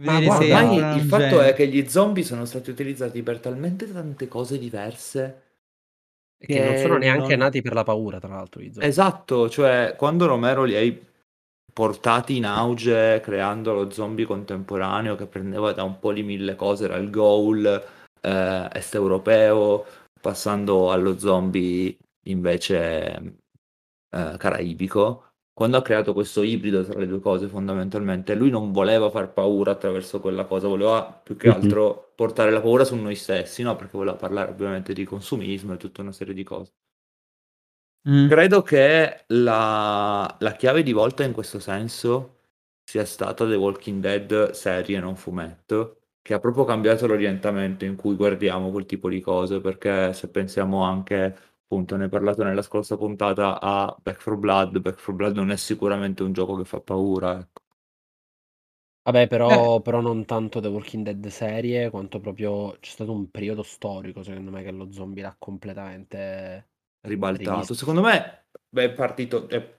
[0.00, 2.68] Ma vedere Ma se guarda ormai ancora il fatto è che gli zombie sono stati
[2.68, 5.42] utilizzati per talmente tante cose diverse
[6.40, 8.88] E che non sono che neanche non nati per la paura tra l'altro gli zombie.
[8.88, 11.06] Esatto, cioè quando Romero li hai
[11.72, 16.84] portati in auge creando lo zombie contemporaneo che prendeva da un po' di 1000 cose,
[16.84, 17.84] era il ghoul,
[18.20, 19.84] ehm, est europeo,
[20.20, 23.38] passando allo zombie invece,
[24.10, 25.24] ehm, caraibico.
[25.52, 29.72] Quando ha creato questo ibrido tra le 2 cose fondamentalmente, lui non voleva far paura
[29.72, 31.48] attraverso quella cosa, voleva più che Mh-mh.
[31.48, 35.76] altro portare la paura su noi stessi, no, perché voleva parlare ovviamente di consumismo e
[35.76, 36.72] tutta una serie di cose.
[38.06, 38.30] Mh.
[38.30, 42.40] Credo che la la chiave di volta in questo senso
[42.84, 45.97] sia stata The Walking Dead serie, non fumetto,
[46.28, 50.82] che ha proprio cambiato l'orientamento in cui guardiamo quel tipo di cose, perché se pensiamo
[50.82, 55.36] anche, appunto ne hai parlato nella scorsa puntata, a Back 4 Blood, Back 4 Blood
[55.36, 57.62] non è sicuramente un gioco che fa paura, ecco.
[59.06, 59.68] Vabbè Eh.
[59.68, 64.22] però però non tanto The Walking Dead serie, quanto proprio c'è stato un periodo storico
[64.22, 66.68] secondo me che lo zombie l'ha completamente
[67.04, 67.74] Ribaltato.
[67.74, 67.74] rivisto.
[67.74, 69.78] Secondo me, beh, è partito è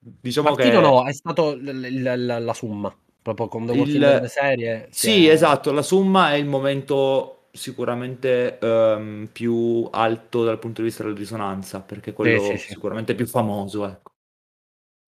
[0.00, 2.92] diciamo Partito no, che è stato l l il la summa.
[3.34, 6.46] Proprio con The Walking Dead Il serie si sì, è esatto, la summa è il
[6.46, 12.58] momento sicuramente ehm, più alto dal punto di vista della risonanza, perché quello Sì, sì,
[12.58, 12.68] sì.
[12.74, 14.12] sicuramente più famoso, ecco.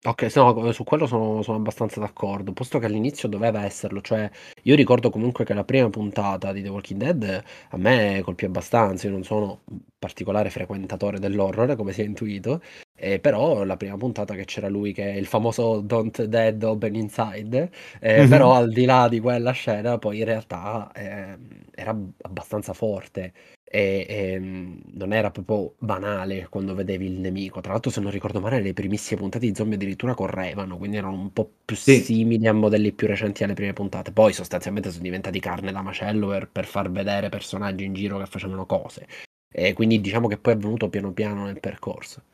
[0.06, 4.30] Ok, no, su quello sono, sono abbastanza d'accordo, posto che all'inizio doveva esserlo, cioè
[4.62, 9.06] io ricordo comunque che la prima puntata di The Walking Dead a me colpì abbastanza,
[9.08, 12.62] io non sono un particolare frequentatore dell'horror, come si è intuito,
[12.96, 16.94] eh, però la prima puntata che c'era lui che è il famoso Don't Dead Open
[16.94, 18.28] Inside, eh, Mhm.
[18.30, 21.36] però al di là di quella scena poi in realtà eh,
[21.74, 23.34] era abbastanza forte
[23.72, 27.60] e, e, non era proprio banale quando vedevi il nemico.
[27.60, 31.14] Tra l'altro, se non ricordo male, le primissime puntate di zombie addirittura correvano, quindi erano
[31.14, 32.00] un po' più Sì.
[32.00, 34.10] simili a modelli più recenti alle prime puntate.
[34.10, 38.26] Poi sostanzialmente sono diventati carne da macello per, per far vedere personaggi in giro che
[38.26, 39.06] facevano cose.
[39.52, 42.24] E quindi diciamo che poi è venuto piano piano nel percorso.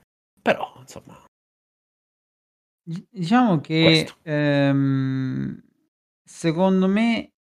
[0.41, 1.23] Però, insomma,
[3.11, 5.63] diciamo che ehm,
[6.25, 7.33] secondo me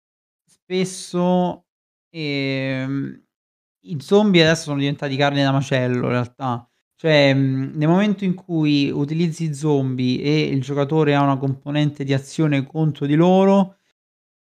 [0.46, 1.66] spesso
[2.10, 3.25] ehm,
[3.92, 6.68] i zombie adesso sono diventati carne da macello in realtà.
[6.96, 12.14] Cioè, mhmm, nel momento in cui utilizzi zombie e il giocatore ha una componente di
[12.14, 13.78] azione contro di loro,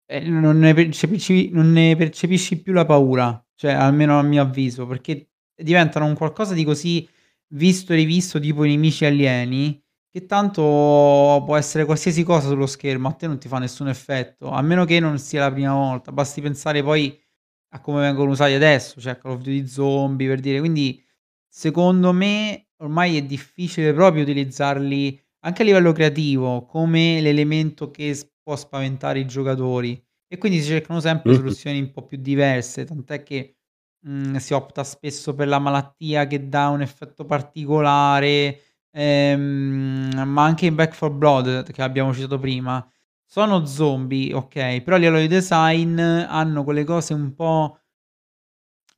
[0.06, 4.86] ehm, non ne percepisci non ne percepisci più la paura, cioè almeno a mio avviso,
[4.86, 7.08] perché diventano un qualcosa di così
[7.54, 10.62] visto e rivisto, tipo i nemici alieni, che tanto
[11.46, 14.84] può essere qualsiasi cosa sullo schermo, a te non ti fa nessun effetto, a meno
[14.84, 16.12] che non sia la prima volta.
[16.12, 17.18] Basti pensare poi
[17.74, 20.58] a come vengono usati adesso, cioè Call of Duty Zombie per dire.
[20.60, 21.02] Quindi
[21.48, 28.56] secondo me ormai è difficile proprio utilizzarli anche a livello creativo come l'elemento che può
[28.56, 31.34] spaventare i giocatori e quindi si cercano sempre Mhm.
[31.34, 33.56] soluzioni un po' più diverse, tant'è che,
[34.06, 38.60] mhmm, si opta spesso per la malattia che dà un effetto particolare,
[38.90, 42.86] ehm, ma anche in Back 4 Blood che abbiamo citato prima,
[43.34, 47.80] sono zombie, okay, però a livello di design hanno quelle cose un po'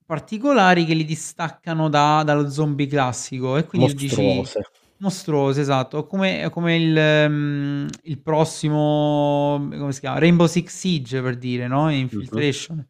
[0.04, 4.60] particolari che li distaccano da dallo zombie classico e quindi tu dici Mostruose.
[4.98, 10.18] mostruose, esatto, come come il mhmm, il prossimo come si chiama?
[10.18, 11.90] Rainbow Six Siege per dire, no.
[11.90, 12.86] Infiltration,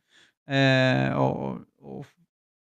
[0.47, 2.13] ehm, o o f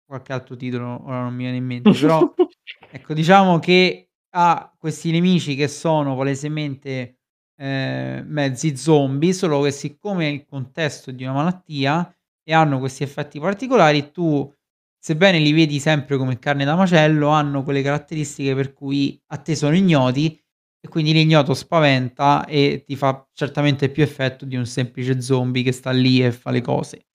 [0.05, 2.23] qualche altro titolo, ora non mi viene in mente, però
[2.91, 7.21] ecco diciamo che ha questi nemici che sono palesemente,
[7.57, 13.03] ehm, mezzi zombie, solo che siccome il contesto è di una malattia e hanno questi
[13.03, 14.51] effetti particolari, tu
[14.99, 19.55] sebbene li vedi sempre come carne da macello, hanno quelle caratteristiche per cui a te
[19.57, 20.39] sono ignoti
[20.81, 25.73] e quindi l'ignoto spaventa e ti fa certamente più effetto di un semplice zombie che
[25.73, 27.07] sta lì e fa le cose.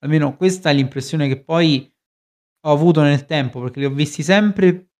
[0.00, 1.90] Almeno questa è l'impressione che poi
[2.66, 4.90] ho avuto nel tempo, perché li ho visti sempre,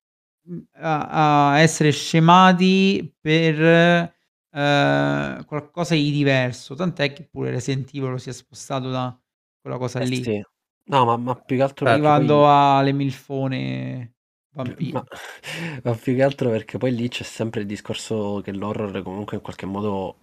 [0.48, 4.14] mhmm, a a essere scemati per,
[4.58, 9.18] ehm, qualcosa di diverso, tant'è che pure Resident Evil si è spostato da
[9.60, 10.42] quella cosa Eh lì, sì.
[10.90, 12.14] No, ma, ma più che altro perché Certo.
[12.24, 12.44] poi...
[12.44, 14.14] arrivando alle milfone
[14.52, 14.64] Ma,
[15.84, 19.42] ma più che altro perché poi lì c'è sempre il discorso che l'horror comunque in
[19.42, 20.16] qualche modo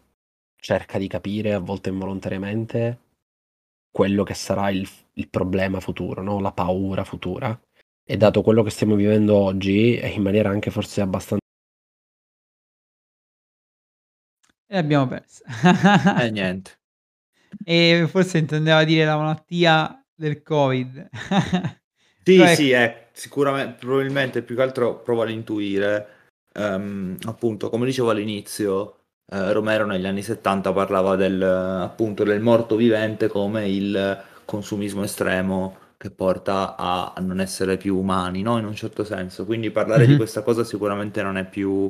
[0.58, 3.00] cerca di capire, a volte involontariamente,
[3.92, 6.40] quello che sarà il, il problema futuro, no?
[6.40, 7.58] La paura futura.
[8.04, 11.45] E dato quello che stiamo vivendo oggi, in maniera anche forse abbastanza...
[14.76, 15.46] E l'abbiamo persa.
[16.22, 16.72] E niente.
[17.64, 21.08] E forse intendeva dire la malattia del Covid.
[22.22, 26.08] Però Sì, sì, ecco eh, sicuramen probabilmente più che altro provo ad intuire,
[26.52, 28.98] ehm, appunto, come dicevo all'inizio,
[29.32, 35.78] eh, Romero negli anni 70 parlava del, appunto, del morto vivente come il consumismo estremo
[35.96, 38.58] che porta a, non essere più umani, no?
[38.58, 39.46] In un certo senso.
[39.46, 40.18] Quindi parlare di Mh-mh.
[40.18, 41.90] questa cosa sicuramente non è più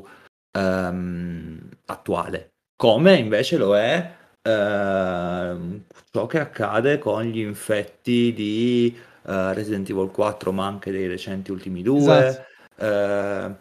[0.51, 2.54] ehm, attuale.
[2.77, 8.95] Come invece lo è ehm, ciò che accade con gli infetti di
[9.25, 11.97] eh, Resident Evil 4, ma anche dei recenti ultimi Esatto.
[11.97, 12.45] due,
[12.77, 13.55] eh,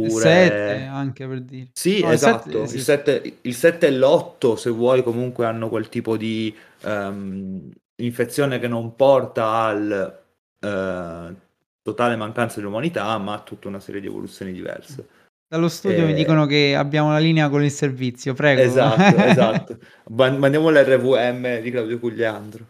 [0.00, 0.86] Il 7 oppure...
[0.86, 1.68] anche per dire.
[1.72, 2.78] Sì, No, il 7 esatto, il sì.
[2.78, 8.68] 7, il 7 e l'8, se vuoi, comunque hanno quel tipo di ehm, infezione che
[8.68, 10.22] non porta al
[10.60, 11.34] eh,
[11.82, 15.08] totale mancanza di umanità, ma a tutta una serie di evoluzioni diverse.
[15.48, 18.64] Dallo studio mi E- dicono che abbiamo la linea con il servizio, prego.
[18.64, 19.78] Esatto, esatto.
[20.08, 22.66] Ma- Mandiamo l'RVM di Claudio Cugliandro.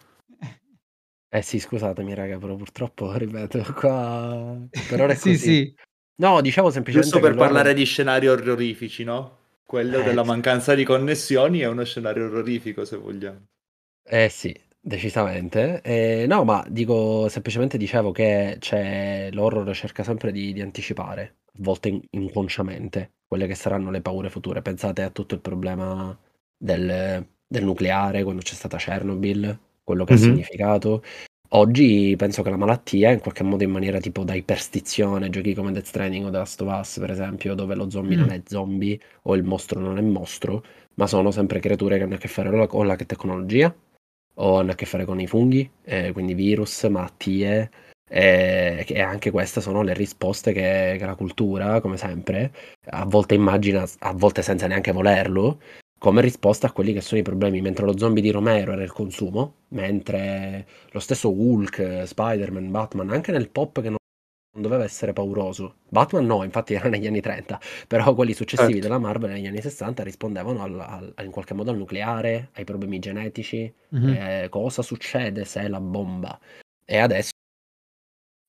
[1.30, 4.58] Eh sì, scusatemi raga, però purtroppo, ripeto, qua...
[4.86, 5.38] Per ora è Sì, così.
[5.38, 5.74] sì.
[6.16, 7.36] No, diciamo semplicemente Giusto per loro...
[7.36, 9.60] parlare di scenari orrorifici, no?
[9.64, 13.46] Quello Eh, della mancanza di connessioni è uno scenario orrorifico, se vogliamo.
[14.10, 14.52] Eh sì,
[14.88, 15.80] decisamente.
[15.82, 21.52] Eh, no, ma dico semplicemente dicevo che c'è l'horror cerca sempre di, di anticipare, a
[21.60, 24.62] volte in- inconsciamente, quelle che saranno le paure future.
[24.62, 26.16] Pensate a tutto il problema
[26.56, 30.16] del, del nucleare quando c'è stata Chernobyl, quello che ha Mhm.
[30.16, 31.02] significato.
[31.52, 35.72] Oggi penso che la malattia, in qualche modo in maniera tipo da iperstizione, giochi come
[35.72, 38.32] Death Stranding o The Last of Us, per esempio, dove lo zombie non Mh.
[38.32, 40.62] è zombie o il mostro non è mostro,
[40.96, 43.74] ma sono sempre creature che hanno a che fare o con la tecnologia
[44.40, 47.70] o hanno a che fare con i funghi, eh, quindi virus, malattie,
[48.08, 52.52] eh, e anche queste sono le risposte che, che la cultura, come sempre,
[52.90, 55.60] a volte immagina, a volte senza neanche volerlo,
[55.98, 58.92] come risposta a quelli che sono i problemi, mentre lo zombie di Romero era il
[58.92, 63.97] consumo, mentre lo stesso Hulk, Spider-Man, Batman, anche nel pop che non
[64.60, 65.76] doveva essere pauroso.
[65.88, 68.86] Batman no, infatti era negli anni 30, però quelli successivi Certo.
[68.88, 72.98] della Marvel negli anni 60 rispondevano al, al- in qualche modo al nucleare, ai problemi
[72.98, 74.16] genetici, Mh-mh.
[74.16, 76.38] eh, cosa succede se la bomba.
[76.84, 77.30] E adesso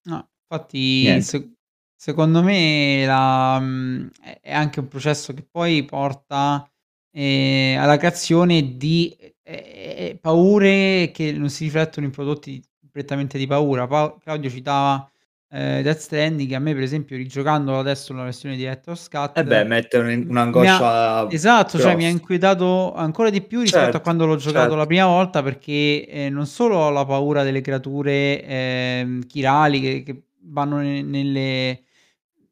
[0.05, 1.53] No, infatti se
[1.95, 6.68] secondo me la mhmm, è è anche un processo che poi porta,
[7.12, 13.86] ehm, alla creazione di, ehm, paure che non si riflettono in prodotti prettamente di paura.
[13.88, 15.10] Pau Claudio citava,
[15.50, 19.97] ehm, Death Stranding, a me per esempio rigiocandolo adesso la versione Director's Eh beh, mette
[19.97, 24.02] un mi ha un'angoscia esatto, cioè mi ha inquietato ancora di più rispetto a Certo,
[24.02, 24.88] quando l'ho giocato la certo.
[24.88, 30.24] prima volta perché, ehm, non solo ho la paura delle creature, ehm, chirali che che
[30.41, 31.84] vanno ne nelle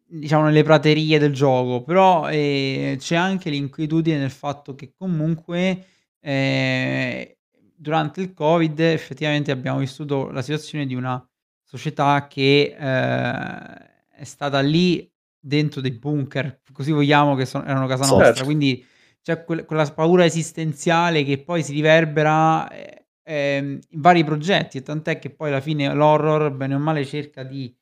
[0.10, 5.86] diciamo nelle praterie del gioco, però, ehm, c'è anche l'inquietudine nel fatto che comunque,
[6.20, 7.26] ehm,
[7.76, 11.27] durante il Covid effettivamente abbiamo vissuto la situazione di una
[11.68, 13.76] società che, ehm,
[14.16, 15.10] è stata lì
[15.40, 18.46] dentro dei bunker, così vogliamo, che so erano casa nostra, Certo.
[18.46, 18.84] quindi
[19.22, 24.82] c'è quel quella paura esistenziale che poi si riverbera, ehm, ehm, in vari progetti, e
[24.84, 27.76] tant'è che poi alla fine l'horror, bene o male, cerca di,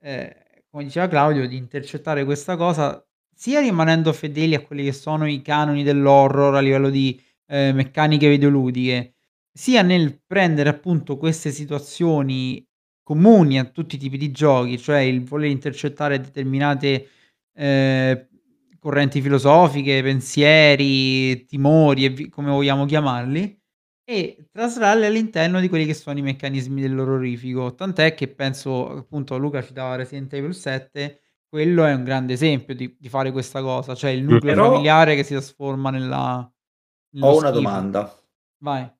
[0.00, 0.30] ehm,
[0.70, 3.02] come diceva Claudio, di intercettare questa cosa,
[3.34, 8.28] sia rimanendo fedeli a quelli che sono i canoni dell'horror a livello di, ehm, meccaniche
[8.28, 9.14] videoludiche,
[9.52, 12.64] sia nel prendere appunto queste situazioni
[13.08, 17.08] comuni a tutti i tipi di giochi, cioè il voler intercettare determinate,
[17.54, 18.26] ehm,
[18.78, 23.58] correnti filosofiche, pensieri, timori e vi come vogliamo chiamarli,
[24.04, 27.74] e traslarli all'interno di quelli che sono i meccanismi dell'orrorifico.
[27.74, 32.94] Tant'è che penso appunto Luca citava Resident Evil 7, quello è un grande esempio di
[32.98, 34.54] di fare questa cosa, cioè il nucleo.
[34.54, 36.50] Però familiare che si trasforma nella
[37.20, 37.50] ho una schifo.
[37.50, 38.14] domanda.
[38.58, 38.90] Vai.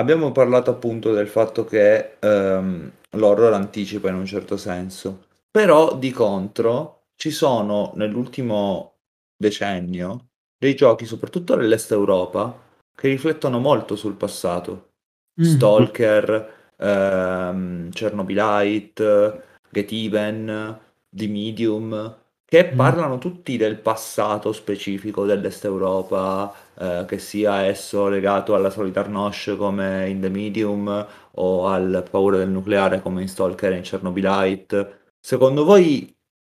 [0.00, 6.10] Abbiamo parlato appunto del fatto che, ehm, l'horror anticipa in un certo senso, però di
[6.10, 8.94] contro ci sono nell'ultimo
[9.36, 12.58] decennio dei giochi, soprattutto nell'Est Europa,
[12.94, 14.92] che riflettono molto sul passato.
[15.34, 15.44] Mh.
[15.44, 20.78] Stalker, ehm, Chernobylite, Get Even,
[21.10, 22.16] The Medium,
[22.50, 22.76] che Mh.
[22.76, 30.08] parlano tutti del passato specifico dell'Est Europa, eh, che sia esso legato alla Solidarnosc come
[30.08, 35.02] in The Medium o al paura del nucleare come in Stalker e in Chernobylite.
[35.20, 36.12] Secondo voi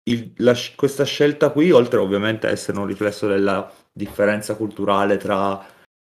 [0.10, 5.64] il- la questa scelta qui, oltre ovviamente a essere un riflesso della differenza culturale tra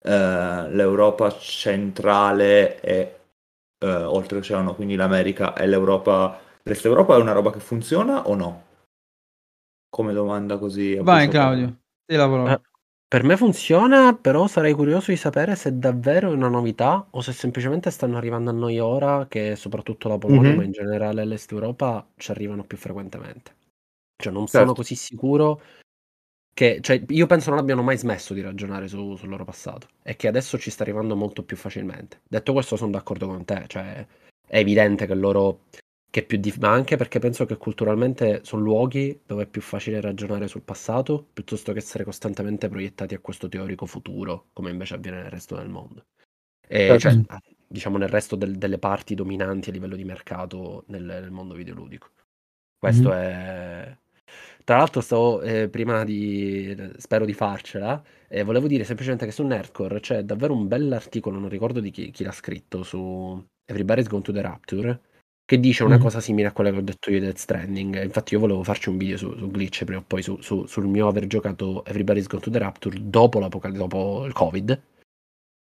[0.05, 3.17] eh, l'Europa centrale e
[3.81, 8.71] eh, oltreoceano, quindi l'America e l'Europa, l'Est Europa è una roba che funziona o no?
[9.93, 11.29] Come domanda così Vai.
[11.29, 12.55] Claudio, te la parola.
[12.55, 12.61] Eh,
[13.07, 17.33] per me funziona, però sarei curioso di sapere se davvero è una novità o se
[17.33, 20.57] semplicemente stanno arrivando a noi ora che soprattutto la Polonia, Mhm.
[20.57, 23.55] ma in generale l'Est Europa, ci arrivano più frequentemente.
[24.17, 24.81] Cioè non sono Certo.
[24.81, 25.61] così sicuro
[26.55, 26.79] che...
[26.81, 30.27] Cioè, io penso non abbiano mai smesso di ragionare su- sul loro passato e che
[30.27, 32.21] adesso ci sta arrivando molto più facilmente.
[32.27, 34.07] Detto questo sono d'accordo con te, cioè
[34.47, 35.65] è evidente che loro...
[36.15, 39.63] Che è più dif- ma anche perché penso che culturalmente sono luoghi dove è più
[39.63, 44.93] facile ragionare sul passato piuttosto che essere costantemente proiettati a questo teorico futuro, come invece
[44.95, 46.05] avviene nel resto del mondo.
[46.69, 47.27] E Certo.
[47.27, 51.55] cioè, diciamo nel resto del- delle parti dominanti a livello di mercato nel, nel mondo
[51.55, 52.11] videoludico.
[52.79, 53.15] Questo Mh-mh.
[53.15, 53.97] è.
[54.65, 56.75] Tra l'altro, stavo eh, prima di.
[56.99, 58.03] Spero di farcela.
[58.29, 62.11] E volevo dire semplicemente che su Nerdcore c'è davvero un bell'articolo, non ricordo di chi,
[62.11, 65.01] chi l'ha scritto, su Everybody's Gone to the Rapture,
[65.53, 66.03] che dice una Mh-mh.
[66.03, 68.03] cosa simile a quella che ho detto io di Death Stranding.
[68.03, 70.87] Infatti, io volevo farci un video su, su Glitch prima o poi su- su- sul
[70.87, 74.83] mio aver giocato Everybody's Gone to the Rapture dopo, dopo il Covid.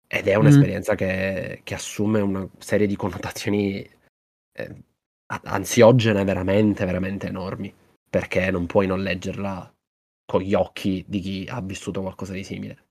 [0.09, 0.39] Ed è Mh.
[0.39, 3.89] un'esperienza che, che assume una serie di connotazioni
[4.51, 4.75] eh,
[5.43, 7.73] ansiogene veramente, veramente enormi.
[8.09, 9.73] Perché non puoi non leggerla
[10.25, 12.86] con gli occhi di chi ha vissuto qualcosa di simile.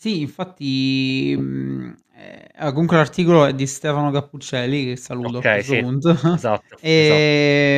[0.00, 5.64] Sì, infatti, mhmm, ehm, comunque l'articolo è di Stefano Cappuccelli, che saluto a Ok, questo
[5.64, 6.14] sì, punto.
[6.30, 7.28] esatto, esatto.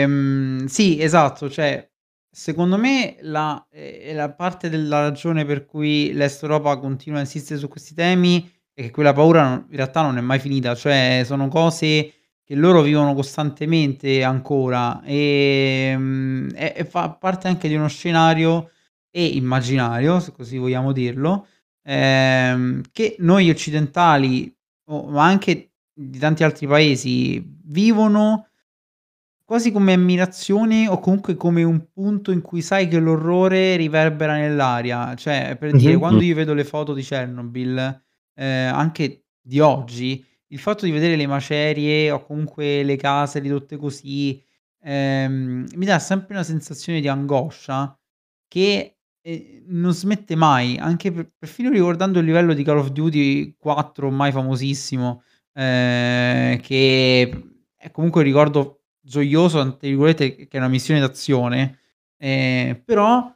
[0.02, 1.88] Ehm, sì, esatto, cioè
[2.30, 7.58] secondo me la ehm, la parte della ragione per cui l'Est Europa continua a insistere
[7.58, 11.22] su questi temi è che quella paura non in realtà non è mai finita, cioè
[11.24, 12.12] sono cose
[12.44, 18.68] che loro vivono costantemente ancora, ehm, e e fa parte anche di uno scenario
[19.10, 21.46] e immaginario, se così vogliamo dirlo,
[21.82, 24.54] ehm, che noi occidentali,
[24.86, 28.46] o ma anche di tanti altri paesi, vivono
[29.44, 35.14] quasi come ammirazione o comunque come un punto in cui sai che l'orrore riverbera nell'aria.
[35.16, 35.98] Cioè, per dire, Mh-mh.
[35.98, 38.02] quando io vedo le foto di Chernobyl,
[38.34, 43.76] ehm, anche di oggi, il fatto di vedere le macerie o comunque le case ridotte
[43.76, 44.40] così,
[44.82, 47.96] ehm, mi dà sempre una sensazione di angoscia
[48.48, 53.56] che, ehm, non smette mai, anche per perfino ricordando il livello di Call of Duty
[53.58, 55.22] 4 ormai famosissimo,
[55.54, 57.44] ehm, che
[57.76, 61.78] è comunque un ricordo "gioioso" tra virgolette, che è una missione d'azione,
[62.18, 63.34] ehm, però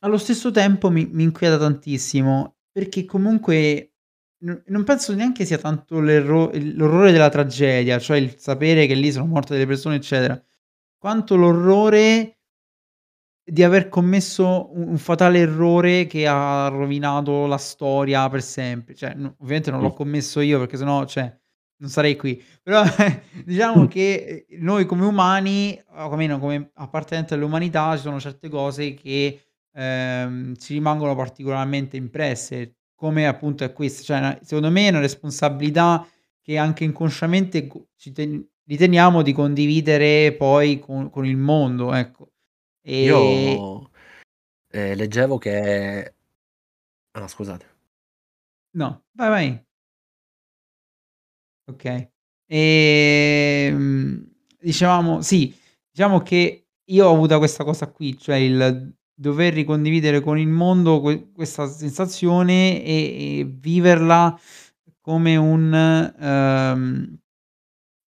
[0.00, 3.92] allo stesso tempo mi mi inquieta tantissimo, perché comunque
[4.44, 9.12] n non penso neanche sia tanto l'erro l'orrore della tragedia, cioè il sapere che lì
[9.12, 10.42] sono morte delle persone, eccetera,
[10.98, 12.39] quanto l'orrore
[13.50, 18.94] di aver commesso u un fatale errore che ha rovinato la storia per sempre.
[18.94, 21.32] Cioè, no ovviamente non l'ho commesso io perché se no, cioè,
[21.78, 22.42] non sarei qui.
[22.62, 22.82] Però
[23.44, 23.88] diciamo Mh.
[23.88, 29.40] che, ehm, noi come umani, o almeno come appartenenti all'umanità, ci sono certe cose che,
[29.72, 34.02] ehm, ci rimangono particolarmente impresse, come appunto è questa.
[34.02, 36.06] Cioè, secondo me è una responsabilità
[36.42, 42.32] che anche inconsciamente co ci ten riteniamo di condividere poi con con il mondo, ecco.
[42.84, 43.90] E Io,
[44.70, 46.14] ehm, leggevo che
[47.14, 47.66] ah, scusate.
[48.74, 49.64] No, vai, vai.
[51.68, 52.10] Okay.
[52.48, 54.26] Ehm,
[54.60, 55.54] dicevamo sì,
[55.90, 61.00] diciamo che io ho avuta questa cosa qui, cioè il dover ricondividere con il mondo
[61.00, 64.36] que questa sensazione e e viverla
[65.00, 65.72] come un
[66.18, 67.18] ehm,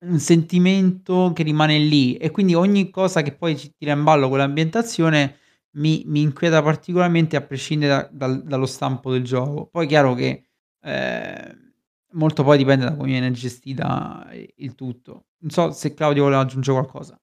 [0.04, 4.28] un sentimento che rimane lì e quindi ogni cosa che poi ci tira in ballo
[4.30, 5.38] quell'ambientazione
[5.76, 9.68] mi mi inquieta particolarmente a prescindere da dal dallo stampo del gioco.
[9.68, 10.44] Poi chiaro che,
[10.82, 11.72] ehm,
[12.14, 14.28] molto poi dipende da come viene gestita
[14.58, 15.26] il tutto.
[15.40, 17.18] Non so se Claudio voleva aggiungere qualcosa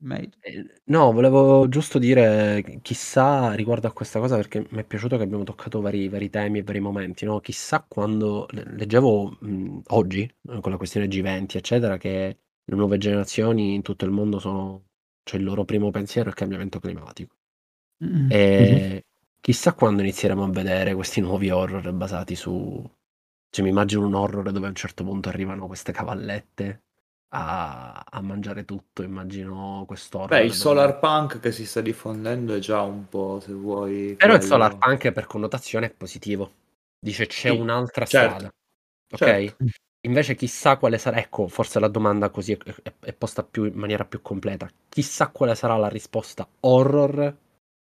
[0.00, 0.38] merito.
[0.40, 5.22] Ehm, no, volevo giusto dire ch chissà riguardo a questa cosa, perché m'è piaciuto che
[5.24, 10.30] abbiamo toccato vari vari temi e vari momenti, no, chissà quando le leggevo, mhmm, oggi,
[10.42, 14.84] uhm, con la questione G20 eccetera, che le nuove generazioni in tutto il mondo sono
[15.24, 17.34] cioè il loro primo pensiero è il cambiamento climatico.
[18.00, 18.34] Mh-mh.
[18.58, 18.82] Mh-mh.
[18.90, 19.00] Ehm,
[19.40, 22.82] chissà quando inizieremo a vedere questi nuovi horror basati su
[23.50, 26.82] cioè mi immagino un horror dove a un certo punto arrivano queste cavallette
[27.30, 29.84] a a mangiare tutto, immagino
[30.30, 34.34] Beh, il dove solarpunk che si sta diffondendo è già un po', se vuoi, Però
[34.34, 34.42] il quello.
[34.42, 36.52] solarpunk per connotazione è positivo.
[36.98, 38.50] Dice: "C'è Sì, un'altra certo, strada."
[39.10, 39.56] Okay?
[39.56, 39.72] certo.
[40.06, 43.74] Invece chissà quale sarà ecco, forse la domanda così è è è posta più in
[43.74, 44.68] maniera più completa.
[44.88, 47.36] Chissà quale sarà la risposta horror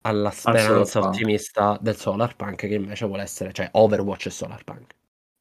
[0.02, 4.94] alla Al speranza ottimista del solarpunk che invece vuole essere cioè Overwatch è solarpunk.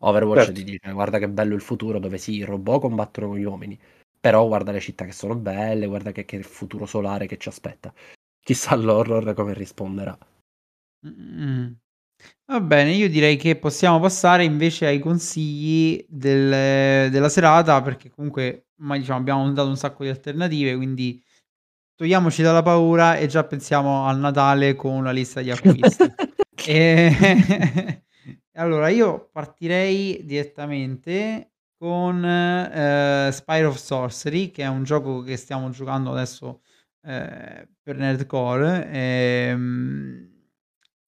[0.04, 0.52] Overwatch Certo.
[0.60, 3.78] ti dice: "Guarda che bello il futuro dove sì, i robot combattono con gli uomini,
[4.18, 7.92] però guarda le città che sono belle, guarda che che futuro solare che ci aspetta."
[8.42, 10.16] Chissà l'horror come risponderà.
[11.06, 11.76] Mh-mh.
[12.46, 18.68] Va bene, io direi che possiamo passare invece ai consigli del della serata, perché comunque
[18.80, 21.22] ormai diciamo abbiamo dato un sacco di alternative, quindi
[21.96, 26.14] togliamoci dalla paura e già pensiamo al Natale con la lista di acquisti.
[26.66, 27.14] Ehm,
[28.54, 35.70] allora io partirei direttamente con, ehm, Spire of Sorcery, che è un gioco che stiamo
[35.70, 36.62] giocando adesso,
[37.02, 40.30] ehm, per Nerdcore, ehm,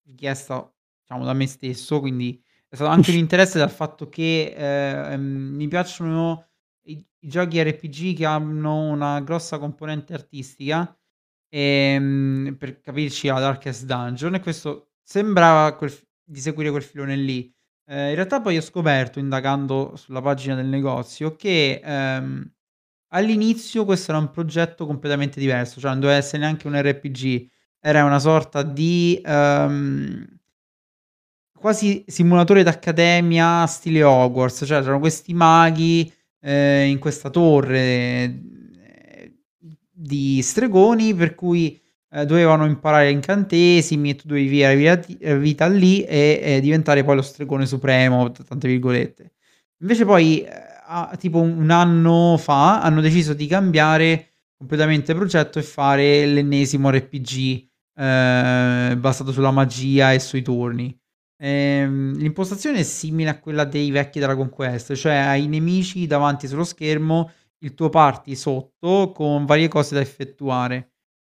[0.06, 0.70] richiesta
[1.02, 5.68] diciamo da me stesso, quindi è stato anche un interesse dal fatto che, ehm, mi
[5.68, 6.46] piacciono
[6.86, 10.94] i i giochi RPG che hanno una grossa componente artistica,
[11.48, 15.90] ehm, per capirci a Darkest Dungeon e questo sembrava quel
[16.24, 17.52] di seguire quel filone lì.
[17.86, 22.50] Ehm, in realtà poi ho scoperto, indagando sulla pagina del negozio, che, ehm,
[23.14, 27.48] all'inizio questo era un progetto completamente diverso, cioè non doveva essere neanche un RPG,
[27.80, 30.38] era una sorta di, ehm
[31.56, 39.32] quasi simulatore d'accademia stile Hogwarts, cioè c'erano questi maghi, ehm, in questa torre, ehm,
[39.90, 41.80] di stregoni per cui,
[42.14, 47.16] ehm, dovevano imparare incantesimi e tu dovevi viati ehm, vita lì e e diventare poi
[47.16, 49.32] lo stregone supremo, tante virgolette.
[49.82, 50.52] Invece poi, ehm,
[50.86, 57.68] a tipo un anno fa, hanno deciso di cambiare completamente progetto e fare l'ennesimo RPG,
[57.96, 60.96] ehm, basato sulla magia e sui turni.
[61.40, 66.46] Ehm, l'impostazione è simile a quella dei vecchi Dragon Quest, cioè hai i nemici davanti
[66.46, 70.92] sullo schermo, il tuo party sotto con varie cose da effettuare.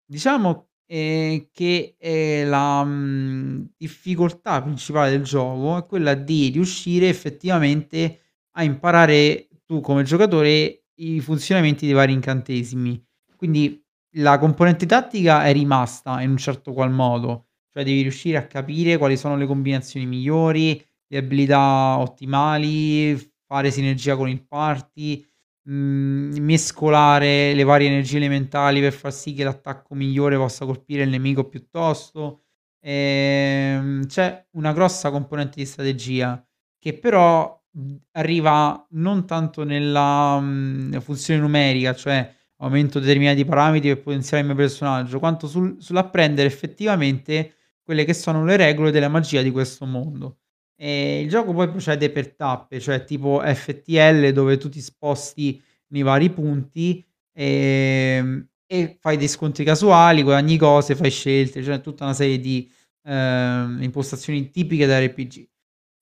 [0.05, 8.19] Diciamo, ehm, che, ehm, la, mhmm, difficoltà principale del gioco è quella di riuscire effettivamente
[8.57, 13.03] a imparare tu come giocatore i funzionamenti dei vari incantesimi.
[13.35, 13.83] Quindi
[14.17, 18.97] la componente tattica è rimasta in un certo qual modo, cioè devi riuscire a capire
[18.97, 23.15] quali sono le combinazioni migliori, le abilità ottimali,
[23.45, 25.23] fare sinergia con il party,
[25.69, 31.45] mescolare le varie energie elementali per far sì che l'attacco migliore possa colpire il nemico
[31.47, 32.43] piuttosto.
[32.81, 36.41] Ehm, c'è una grossa componente di strategia
[36.79, 44.01] che però, mhmm, arriva non tanto nella, mhmm, funzione numerica, cioè aumento determinati parametri per
[44.03, 47.53] potenziare il mio personaggio, quanto sul sull'apprendere effettivamente
[47.83, 50.37] quelle che sono le regole della magia di questo mondo.
[50.79, 55.59] Ehm, il gioco poi procede per tappe, cioè tipo FTL dove tu ti sposti
[55.89, 57.03] nei vari punti,
[57.33, 62.69] ehm, e fai dei scontri casuali, guadagni cose, fai scelte, cioè tutta una serie di,
[63.03, 65.47] ehm, impostazioni tipiche da RPG.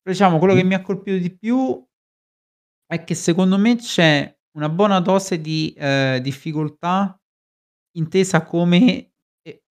[0.03, 1.85] Diciamo quello che mi ha colpito di più
[2.91, 7.19] è che secondo me c'è una buona dose di, ehm, difficoltà
[7.97, 9.11] intesa come e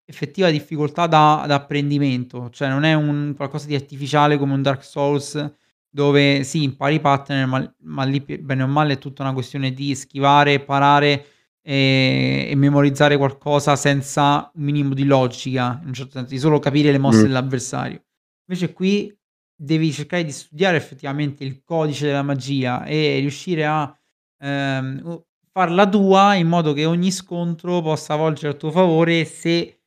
[0.06, 4.84] effettiva difficoltà da da apprendimento, cioè non è un qualcosa di artificiale come un Dark
[4.84, 5.52] Souls
[5.90, 9.72] dove sì, impari i pattern, ma ma lì bene o male è tutta una questione
[9.72, 11.24] di schivare, parare,
[11.62, 16.58] ehm, e memorizzare qualcosa senza un minimo di logica, in un certo senso, di solo
[16.58, 17.26] capire le mosse Mh.
[17.28, 18.02] dell'avversario.
[18.48, 19.16] Invece qui
[19.56, 23.96] devi cercare di studiare effettivamente il codice della magia e riuscire a,
[24.40, 29.78] ehm, farla tua in modo che ogni scontro possa volgere a tuo favore se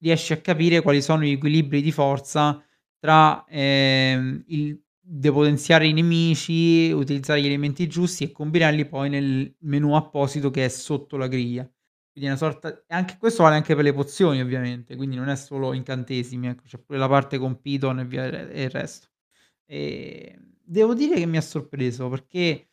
[0.00, 2.62] riesci a capire quali sono gli equilibri di forza
[2.98, 9.94] tra, ehm, il depotenziare i nemici, utilizzare gli elementi giusti e combinarli poi nel menu
[9.94, 11.62] apposito che è sotto la griglia.
[12.12, 15.36] Quindi una sorta e anche questo vale anche per le pozioni ovviamente, quindi non è
[15.36, 19.08] solo incantesimi, ecco, c'è pure la parte con Python e via e e il resto.
[19.66, 22.67] Ehm, devo dire che mi ha sorpreso perché,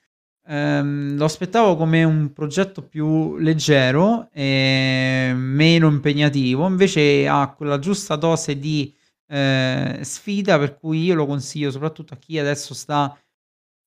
[0.47, 8.15] ehm, lo aspettavo come un progetto più leggero e meno impegnativo, invece ha quella giusta
[8.15, 8.93] dose di,
[9.27, 13.17] ehm, sfida per cui io lo consiglio soprattutto a chi adesso sta,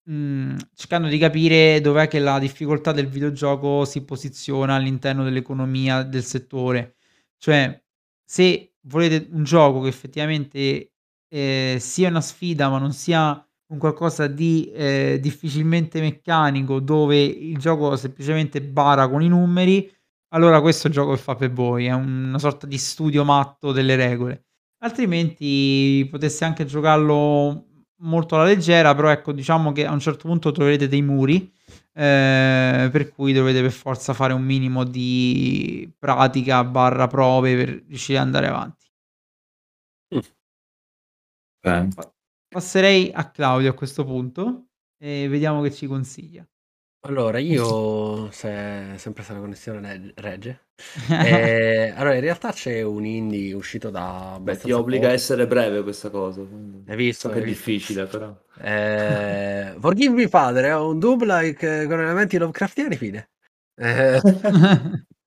[0.04, 6.24] mhmm, cercando di capire dov'è che la difficoltà del videogioco si posiziona all'interno dell'economia del
[6.24, 6.96] settore.
[7.38, 7.82] Cioè,
[8.24, 10.92] se volete un gioco che effettivamente,
[11.28, 17.58] ehm, sia una sfida, ma non sia un qualcosa di, ehm, difficilmente meccanico, dove il
[17.58, 19.90] gioco semplicemente bara con i numeri,
[20.34, 24.44] allora questo gioco che fa per voi, è una sorta di studio matto delle regole.
[24.80, 27.64] Altrimenti poteste anche giocarlo
[28.02, 31.50] molto alla leggera, però ecco, diciamo che a un certo punto troverete dei muri,
[31.94, 38.18] ehm, per cui dovete per forza fare un minimo di pratica barra prove per riuscire
[38.18, 38.86] ad andare avanti.
[40.12, 40.28] Mh.
[41.64, 41.88] Okay.
[42.50, 46.48] Pa passerei a Claudio a questo punto e vediamo che ci consiglia.
[47.00, 50.66] Allora io se sempre se la connessione reg regge.
[51.10, 55.14] Ehm, allora in realtà c'è un indie uscito da Beh, ti obbliga a poco.
[55.14, 58.34] essere breve questa cosa, Hai visto, so che è difficile però.
[58.60, 63.28] Ehm, Forgive Me Father è un Doom-like con elementi Lovecraftiani, fine.
[63.76, 64.20] Ehm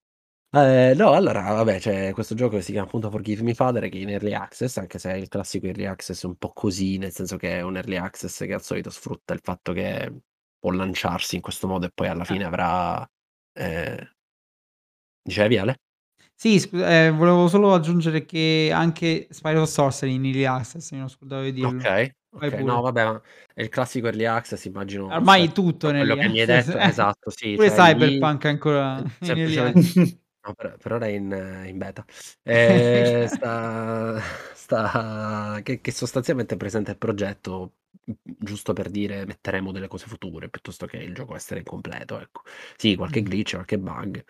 [0.53, 3.97] Ehm, no, allora vabbè, c'è questo gioco che si chiama appunto Forgive Me Father che
[3.97, 7.13] è in early access, anche se il classico early access è un po' così, nel
[7.13, 10.11] senso che è un early access che al solito sfrutta il fatto che
[10.59, 12.25] può lanciarsi in questo modo e poi alla Ah.
[12.25, 13.09] fine avrà
[13.53, 14.11] ehm
[15.25, 15.75] Dicevi Ale?
[16.39, 20.97] Sì, scu ehm, volevo solo aggiungere che anche Spyro of Sorcery in early access, mi
[20.97, 21.79] ero scordato di dirlo.
[21.79, 22.63] Okay, Vai okay.
[22.63, 22.81] No pure.
[22.81, 23.21] vabbè, ma
[23.53, 26.27] è il classico early access immagino Ormai osservi tutto è tutto in quello early che
[26.29, 26.89] mi hai access, detto eh.
[26.89, 30.20] esatto, sì, Pure cioè lì Cyberpunk è ancora in early semplicemen access.
[30.45, 31.31] No per per ora è in
[31.67, 32.05] in beta.
[32.43, 34.19] Ehm, sta
[34.55, 37.73] sta che che sostanzialmente presenta il progetto,
[38.05, 42.41] mhmm, giusto per dire metteremo delle cose future, piuttosto che il gioco essere incompleto, ecco.
[42.77, 43.23] Sì, qualche Mh.
[43.25, 44.23] glitch, qualche bug.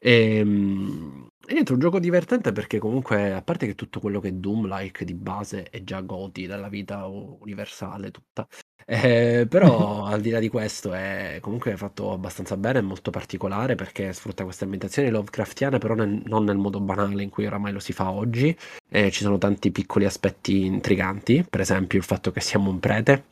[0.00, 4.32] Ehm, e niente, un gioco divertente perché comunque a parte che tutto quello che è
[4.32, 8.46] Doom-like di base è già GOTY dalla vita u universale tutta,
[8.86, 13.74] ehm, però al di là di questo è comunque fatto abbastanza bene, è molto particolare
[13.74, 17.80] perché sfrutta queste ambientazioni Lovecraftiane, però nel non nel modo banale in cui oramai lo
[17.80, 18.56] si fa oggi.
[18.90, 23.24] Ehm, ci sono tanti piccoli aspetti intriganti, per esempio il fatto che siamo un prete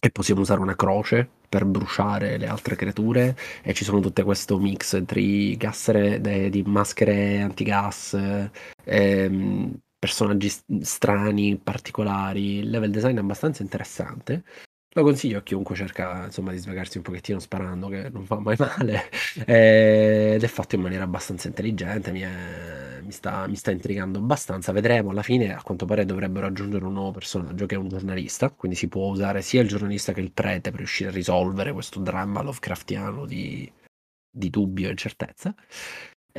[0.00, 4.58] e possiamo usare una croce per bruciare le altre creature e ci sono tutte questo
[4.58, 4.96] mix
[5.56, 8.16] gassere de di maschere antigas,
[8.84, 10.48] ehm, personaggi
[10.80, 14.44] strani, particolari, il level design è abbastanza interessante.
[14.98, 18.56] Lo consiglio a chiunque cerca insomma di svegarsi un pochettino sparando, che non fa mai
[18.58, 19.08] male,
[19.46, 24.18] eh, ed è fatto in maniera abbastanza intelligente, mi, è, mi, sta, mi, sta, intrigando
[24.18, 24.72] abbastanza.
[24.72, 28.50] Vedremo alla fine, a quanto pare dovrebbero aggiungere un nuovo personaggio che è un giornalista,
[28.50, 32.00] quindi si può usare sia il giornalista che il prete per riuscire a risolvere questo
[32.00, 33.70] dramma Lovecraftiano di,
[34.28, 35.54] di dubbio e incertezza.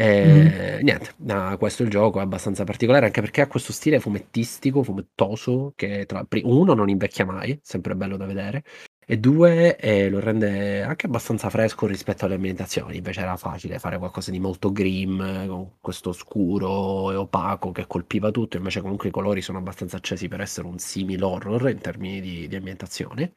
[0.01, 0.81] E mm.
[0.81, 4.81] niente, no, questo è il gioco, è abbastanza particolare anche perché ha questo stile fumettistico,
[4.81, 8.63] fumettoso, che tra, uno non invecchia mai, sempre bello da vedere,
[9.05, 13.97] e due eh, lo rende anche abbastanza fresco rispetto alle ambientazioni, invece era facile fare
[13.97, 19.11] qualcosa di molto grim, con questo scuro e opaco che colpiva tutto, invece comunque i
[19.11, 23.33] colori sono abbastanza accesi per essere un simile horror in termini di, di ambientazione.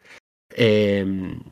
[0.46, 0.64] E,
[0.98, 1.42] ehm,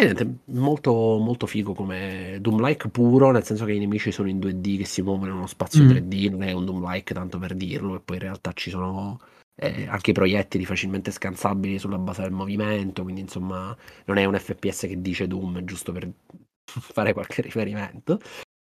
[0.00, 4.38] e niente, molto, molto figo come Doom-like puro, nel senso che i nemici sono in
[4.38, 5.88] 2D che si muovono in uno spazio mm.
[5.88, 9.18] 3D, non è un Doom-like tanto per dirlo, e poi in realtà ci sono
[9.54, 13.76] eh, anche i proiettili facilmente scansabili sulla base del movimento, quindi insomma
[14.06, 16.10] non è un FPS che dice Doom, giusto per
[16.64, 18.18] fare qualche riferimento.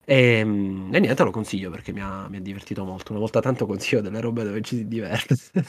[0.04, 3.12] E, ehm, e, niente, lo consiglio perché mi ha, mi ha, divertito molto.
[3.12, 5.36] Una volta tanto consiglio delle robe dove ci si diverte.
[5.52, 5.62] eh,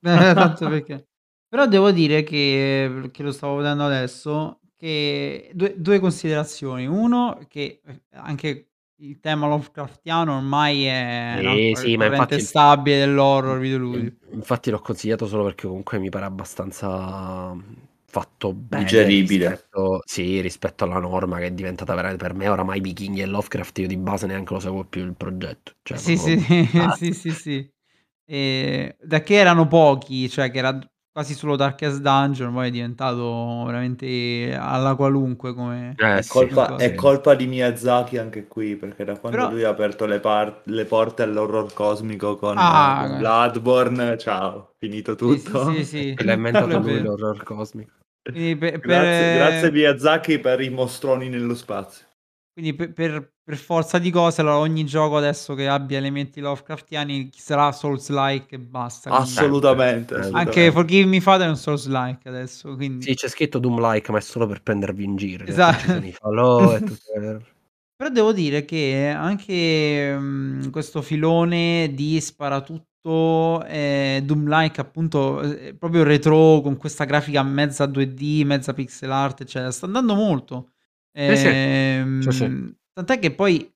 [0.00, 1.06] tanto perché.
[1.48, 6.86] Però devo dire che, che lo stavo vedendo adesso, che due, due considerazioni.
[6.86, 8.68] Uno, che eh, anche
[8.98, 14.16] il tema Lovecraftiano ormai è sì, no, sì, ma infatti, stabile dell'horror videoludico.
[14.32, 17.54] Infatti l'ho consigliato solo perché comunque mi pare abbastanza
[18.08, 19.48] fatto bene digeribile.
[19.50, 22.48] rispetto, sì, rispetto alla norma che è diventata veramente per me.
[22.48, 25.72] Oramai vichinghi e Lovecraft io di base neanche lo seguo più il progetto.
[25.82, 26.38] Cioè, sì, sì,
[26.96, 27.70] sì, sì, sì,
[28.24, 30.78] E da che erano pochi cioè che era
[31.16, 35.94] quasi solo Darkest Dungeon, poi è diventato veramente alla qualunque come...
[35.96, 39.50] Eh, è, colpa, è colpa di Miyazaki anche qui, perché da quando Però...
[39.50, 45.14] lui ha aperto le, par- le porte all'orror cosmico con, ah, con Bloodborne, ciao, finito
[45.14, 45.72] tutto.
[45.72, 46.22] Sì, sì, sì.
[46.22, 47.92] L'ha inventato lui l'horror cosmico.
[48.20, 48.78] Per, per...
[48.80, 52.04] Grazie, grazie Miyazaki per i mostroni nello spazio.
[52.52, 57.30] Quindi per, per, per forza di cose, allora ogni gioco adesso che abbia elementi Lovecraftiani
[57.32, 59.08] sarà Souls-like e basta.
[59.10, 60.58] Assolutamente, assolutamente.
[60.58, 62.74] Anche Forgive Me Father è un Souls-like adesso.
[62.74, 63.04] Quindi...
[63.04, 65.44] Sì, c'è scritto Doom-like, ma è solo per prendervi in giro.
[65.44, 65.92] Esatto.
[67.96, 76.02] Però devo dire che anche um, questo filone di sparatutto eh, Doom-like, appunto, eh, proprio
[76.02, 80.72] retro con questa grafica mezza 2D, mezza pixel art, eccetera, sta andando molto.
[81.12, 81.46] Eh sì.
[81.46, 82.74] Ehm, sì, sì.
[82.96, 83.70] Tant'è che poi,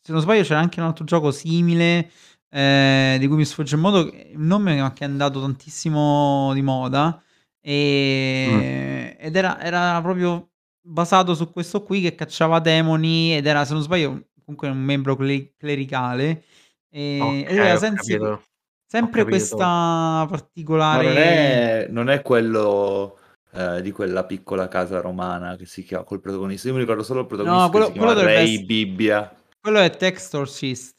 [0.00, 2.12] se non sbaglio, c'era anche un altro gioco simile,
[2.48, 7.20] eh, di cui mi sfugge il modo, un nome che è andato tantissimo di moda,
[7.60, 9.26] e, mm.
[9.26, 13.82] ed era, era, proprio basato su questo qui che cacciava demoni ed era, se non
[13.82, 16.44] sbaglio, comunque un membro clericale.
[16.88, 18.40] E, okay, ed era senza,
[18.86, 21.02] sempre questa particolare...
[21.02, 23.18] Ma non è, non è quello
[23.56, 26.68] eh, di quella piccola casa romana che si chiama col protagonista.
[26.68, 28.64] Io mi ricordo solo il protagonista no, quello, che si chiama Ray essere...
[28.64, 29.42] Bibbia.
[29.60, 30.94] Quello è Textorcist.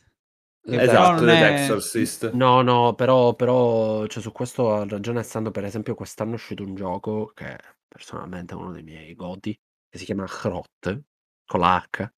[0.69, 1.39] Esatto, è...
[1.39, 2.31] Textorcist.
[2.31, 6.63] No, no, però, però cioè, su questo ha ragione essendo per esempio quest'anno è uscito
[6.63, 9.57] un gioco che personalmente è uno dei miei goti,
[9.89, 11.01] che si chiama Hrot,
[11.45, 12.11] con la H,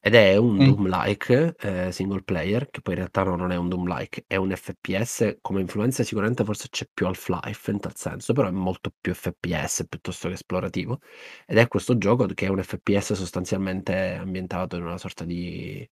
[0.00, 0.64] ed è un Mh.
[0.64, 4.54] Doom-like, ehm, single player, che poi in realtà no, non è un Doom-like, è un
[4.54, 9.14] FPS, come influenza sicuramente forse c'è più Half-Life in tal senso, però è molto più
[9.14, 11.00] FPS piuttosto che esplorativo.
[11.46, 15.88] Ed è questo gioco che è un FPS sostanzialmente ambientato in una sorta di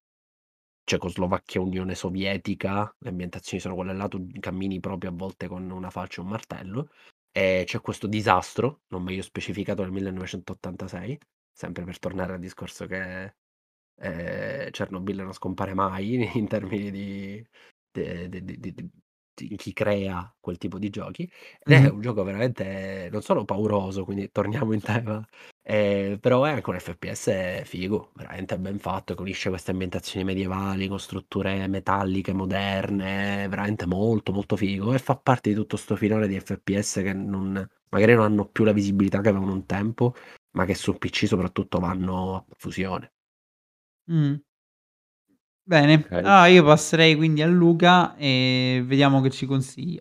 [0.85, 5.91] Cecoslovacchia, Unione Sovietica, le ambientazioni sono quelle là, tu cammini proprio a volte con una
[5.91, 6.91] falce e un martello,
[7.33, 11.19] e c'è questo disastro, non meglio specificato nel 1986,
[11.53, 13.35] sempre per tornare al discorso che
[13.99, 17.47] eh, Chernobyl non scompare mai in termini di,
[17.91, 18.43] de, de,
[19.35, 21.31] di chi crea quel tipo di giochi.
[21.63, 25.25] Ed è un gioco veramente non solo pauroso, quindi torniamo in tema,
[25.63, 30.99] eh, però è anche un FPS figo, veramente ben fatto, unisce queste ambientazioni medievali con
[30.99, 34.95] strutture metalliche moderne, veramente molto molto figo.
[34.95, 38.65] E fa parte di tutto sto filone di FPS che non, magari non hanno più
[38.65, 40.15] la visibilità che avevano un tempo,
[40.53, 43.13] ma che su PC soprattutto vanno a fusione.
[44.09, 44.35] Mh.
[45.69, 46.19] Bene, Okay.
[46.19, 50.01] allora io passerei quindi a Luca e vediamo che ci consiglia.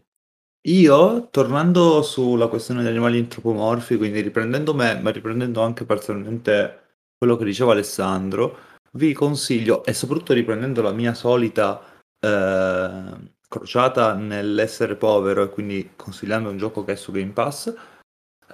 [0.67, 6.79] Io, tornando sulla questione degli animali antropomorfi, quindi riprendendo me, ma riprendendo anche personalmente
[7.17, 8.57] quello che diceva Alessandro,
[8.93, 11.81] vi consiglio, e soprattutto riprendendo la mia solita
[12.19, 17.73] eh, crociata nell'essere povero e quindi consigliando un gioco che è su Game Pass,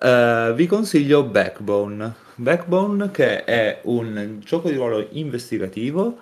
[0.02, 2.16] eh, vi consiglio Backbone.
[2.42, 6.18] Backbone che è un gioco di ruolo investigativo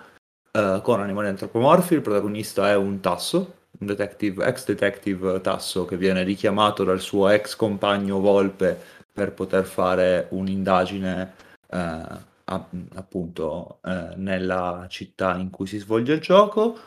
[0.52, 5.96] uh, con animali antropomorfi, il protagonista è un tasso, un detective, ex detective Tasso che
[5.96, 8.78] viene richiamato dal suo ex compagno Volpe
[9.10, 11.32] per poter fare un'indagine
[11.70, 12.02] eh,
[12.44, 16.78] appunto eh, nella città in cui si svolge il gioco.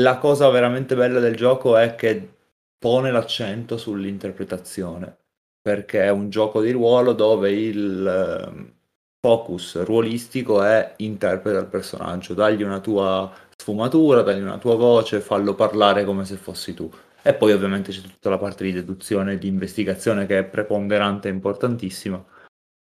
[0.00, 2.34] La cosa veramente bella del gioco è che
[2.78, 5.16] pone l'accento sull'interpretazione,
[5.60, 8.72] perché è un gioco di ruolo dove il ehm,
[9.20, 15.54] focus ruolistico è interpreta il personaggio, dagli una tua sfumatura, dagli una tua voce, fallo
[15.54, 16.90] parlare come se fossi tu.
[17.22, 21.28] E poi ovviamente c'è tutta la parte di deduzione e di investigazione che è preponderante
[21.28, 22.24] e importantissima,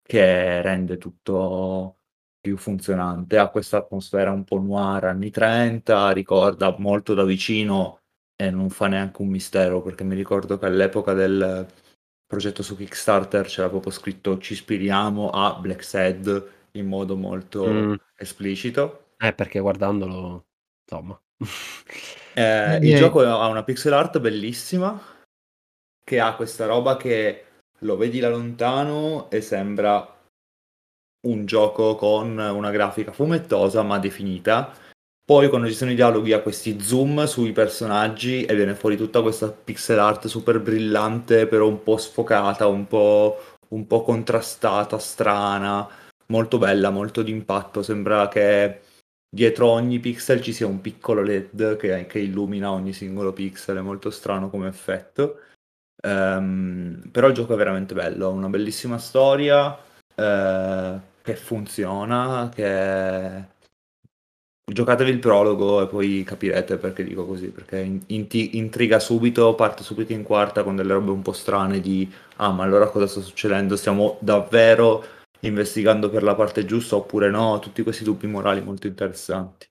[0.04, 1.98] che rende tutto
[2.40, 3.38] più funzionante.
[3.38, 8.02] Ha questa atmosfera un po' noir anni 30, ricorda molto da vicino
[8.36, 11.68] e non fa neanche un mistero perché mi ricordo che all'epoca del
[12.28, 17.94] progetto su Kickstarter c'era proprio scritto ci ispiriamo a Black Sad in modo molto mm.
[18.16, 19.14] esplicito.
[19.18, 20.46] Eh, perché guardandolo,
[20.84, 21.20] insomma.
[22.36, 25.00] eh, il gioco ha una pixel art bellissima
[26.04, 27.46] che ha questa roba che
[27.80, 30.16] lo vedi da lontano e sembra
[31.28, 34.74] un gioco con una grafica fumettosa ma definita
[35.28, 39.22] poi quando ci sono i dialoghi ha questi zoom sui personaggi e viene fuori tutta
[39.22, 43.38] questa pixel art super brillante, però un po' sfocata, un po',
[43.70, 45.86] un po contrastata, strana,
[46.28, 47.84] molto bella, molto d'impatto.
[47.84, 48.80] Sembra che
[49.30, 53.82] dietro ogni pixel ci sia un piccolo LED che, che illumina ogni singolo pixel, è
[53.82, 55.42] molto strano come effetto.
[56.04, 63.56] Um, però il gioco è veramente bello, una bellissima storia uh, che funziona, che
[64.70, 69.82] Giocatevi il prologo e poi capirete perché dico così, perché in- inti- intriga subito, parte
[69.82, 73.22] subito in quarta con delle robe un po' strane di ah ma allora cosa sta
[73.22, 73.78] succedendo?
[73.78, 75.06] Stiamo davvero
[75.42, 77.60] investigando per la parte giusta oppure no?
[77.60, 79.68] Tutti questi dubbi morali molto interessanti.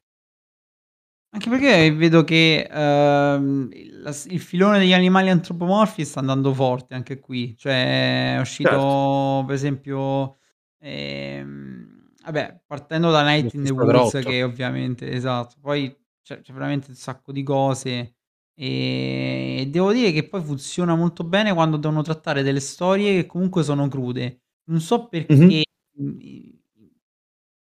[1.29, 7.21] Anche perché vedo che ehm, il, il filone degli animali antropomorfi sta andando forte anche
[7.21, 9.45] qui, cioè è uscito certo.
[9.45, 10.39] per esempio...
[10.79, 11.96] Ehm,
[12.27, 16.97] Vabbè, partendo da Night in the Woods che ovviamente esatto, poi c'è c'è veramente un
[16.97, 18.17] sacco di cose,
[18.53, 23.63] e devo dire che poi funziona molto bene quando devono trattare delle storie che comunque
[23.63, 24.41] sono crude.
[24.65, 25.63] Non so perché,
[25.99, 26.19] mhmm,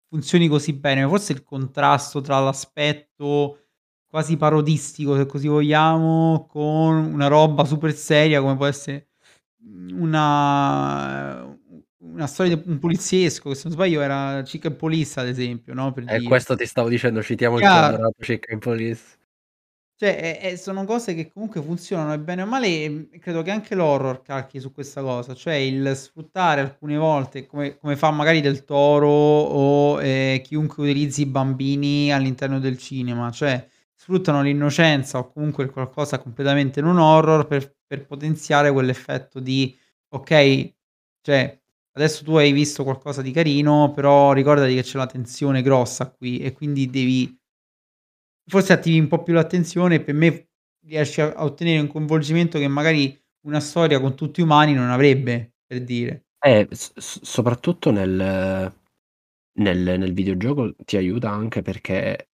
[0.08, 3.58] funzioni così bene, forse il contrasto tra l'aspetto
[4.06, 9.08] quasi parodistico, se così vogliamo, con una roba super seria come può essere,
[9.64, 11.44] mhmm, una
[12.14, 15.92] una storia di un poliziesco, che se non sbaglio era Chicken Police ad esempio, no,
[15.92, 16.22] per Eh, dire.
[16.22, 18.10] questo ti stavo dicendo, citiamo il Chiaro.
[18.18, 19.16] Chicken Police.
[20.00, 23.52] Cioè, e e sono cose che comunque funzionano e bene o male, mhmm, credo che
[23.52, 28.40] anche l'horror calchi su questa cosa, cioè il sfruttare alcune volte, come come fa magari
[28.40, 35.28] Del Toro o, ehm, chiunque utilizzi i bambini all'interno del cinema, cioè sfruttano l'innocenza o
[35.30, 40.74] comunque qualcosa completamente non horror per per potenziare quell'effetto di: okay,
[41.20, 41.56] cioè
[41.96, 46.38] Adesso tu hai visto qualcosa di carino, però ricordati che c'è la tensione grossa qui
[46.40, 47.38] e quindi devi
[48.48, 50.48] forse attivi un po' più l'attenzione e per me
[50.86, 55.82] riesci a ottenere un coinvolgimento che magari una storia con tutti umani non avrebbe, per
[55.82, 56.24] dire.
[56.38, 56.92] Eh, s
[57.22, 58.72] soprattutto nel
[59.56, 62.28] nel nel videogioco ti aiuta anche perché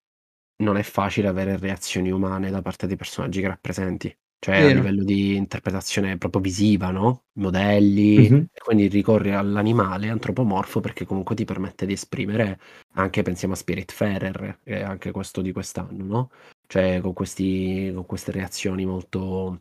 [0.62, 4.16] non è facile avere reazioni umane da parte dei personaggi che rappresenti.
[4.42, 8.48] Cioè a livello di interpretazione proprio visiva, no, modelli, Mh-mh.
[8.50, 12.58] e quindi ricorri all'animale antropomorfo perché comunque ti permette di esprimere
[12.94, 16.30] anche pensiamo a Spiritfarer, che è anche questo di quest'anno, no,
[16.66, 19.60] cioè con questi con queste reazioni molto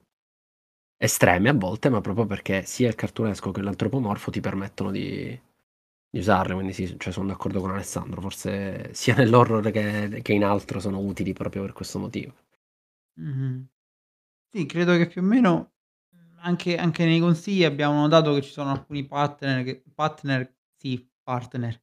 [0.97, 5.39] estreme a volte, ma proprio perché sia il cartunesco che l'antropomorfo ti permettono di
[6.11, 10.43] di usarle, quindi sì, cioè son d'accordo con Alessandro, forse sia nell'horror che che in
[10.45, 12.33] altro sono utili proprio per questo motivo.
[13.17, 13.69] Mh-mh.
[14.53, 15.73] Sì, credo che più o meno,
[16.41, 21.79] anche anche nei consigli abbiamo notato che ci sono alcuni partner che partner sì, partner,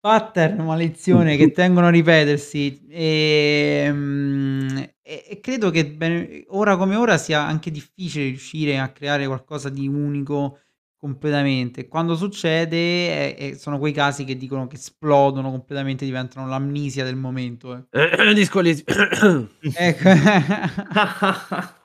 [0.00, 7.16] pattern, maledizione, che tengono a ripetersi, ehm, e e credo che bene ora come ora
[7.18, 10.58] sia anche difficile riuscire a creare qualcosa di unico
[10.96, 11.86] completamente.
[11.86, 17.14] Quando succede, eh, eh, sono quei casi che dicono che esplodono completamente, diventano l'amnesia del
[17.16, 18.34] momento, eh.
[18.34, 20.08] Disco Ecco.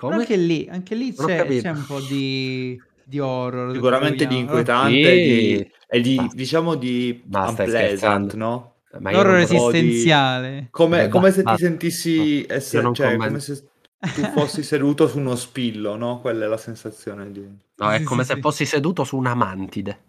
[0.00, 0.14] Come?
[0.16, 5.20] anche lì anche lì c'è c'è un po' di di horror, Sicuramente di inquietante e
[5.20, 10.68] di e di diciamo di unpleasant, no, Ma L'horror un po' di esistenziale.
[10.70, 11.66] come Eh, come se ti basta.
[11.66, 13.40] sentissi No, io esse non cioè come commento.
[13.40, 13.68] se
[14.14, 17.46] tu fossi seduto su uno spillo, no, quella è la sensazione di
[17.76, 18.40] No, è Sì, come sì, se sì.
[18.40, 20.04] fossi seduto su una mantide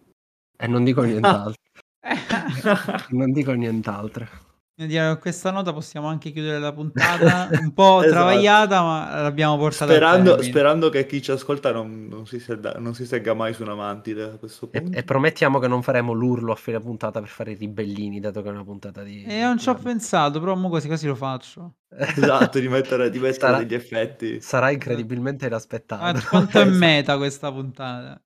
[0.56, 1.60] e non dico nient'altro.
[3.10, 4.26] Non dico nient'altro.
[4.74, 8.10] Con questa nota possiamo anche chiudere la puntata, un po' Esatto.
[8.10, 12.94] travagliata, ma l'abbiamo portata Sperando, sperando che chi ci ascolta non, non si, sedda- non
[12.94, 14.98] si segga mai su una mantide a questo E, punto.
[14.98, 18.48] e promettiamo che non faremo l'urlo a fine puntata per fare i ribellini, dato che
[18.48, 19.22] è una puntata di...
[19.24, 21.74] E non ci ho pensato, però mo quasi quasi lo faccio.
[21.94, 24.40] Esatto, di mettere, di mettere Sarà- degli effetti.
[24.40, 26.20] Sarà incredibilmente Ah, inaspettato.
[26.30, 28.20] quanto è meta questa puntata.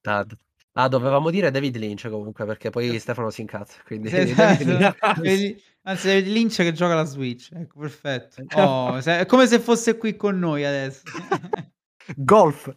[0.00, 0.36] Tanto.
[0.74, 3.78] Ah, dovevamo dire David Lynch comunque, perché poi Stefano si incazza.
[3.84, 5.06] Quindi Sì, David esatto.
[5.06, 5.20] Lynch.
[5.20, 7.50] Vedi- Anzi, David Lynch che gioca la Switch.
[7.52, 8.42] Ecco, perfetto.
[8.56, 11.02] Oh, se- è come se fosse qui con noi adesso.
[12.16, 12.72] Golf.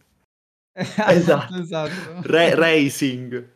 [0.72, 1.54] Esatto.
[1.56, 2.20] esatto.
[2.22, 3.50] Ra- racing.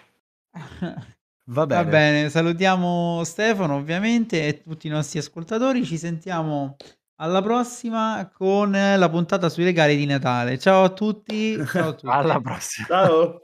[1.51, 1.83] Va bene.
[1.83, 5.85] Va bene, salutiamo Stefano ovviamente e tutti i nostri ascoltatori.
[5.85, 6.77] Ci sentiamo
[7.17, 10.59] alla prossima con la puntata sui regali di Natale.
[10.59, 11.57] Ciao a tutti.
[11.67, 12.07] Ciao a tutti.
[12.07, 12.87] Alla prossima.
[12.87, 13.43] Ciao.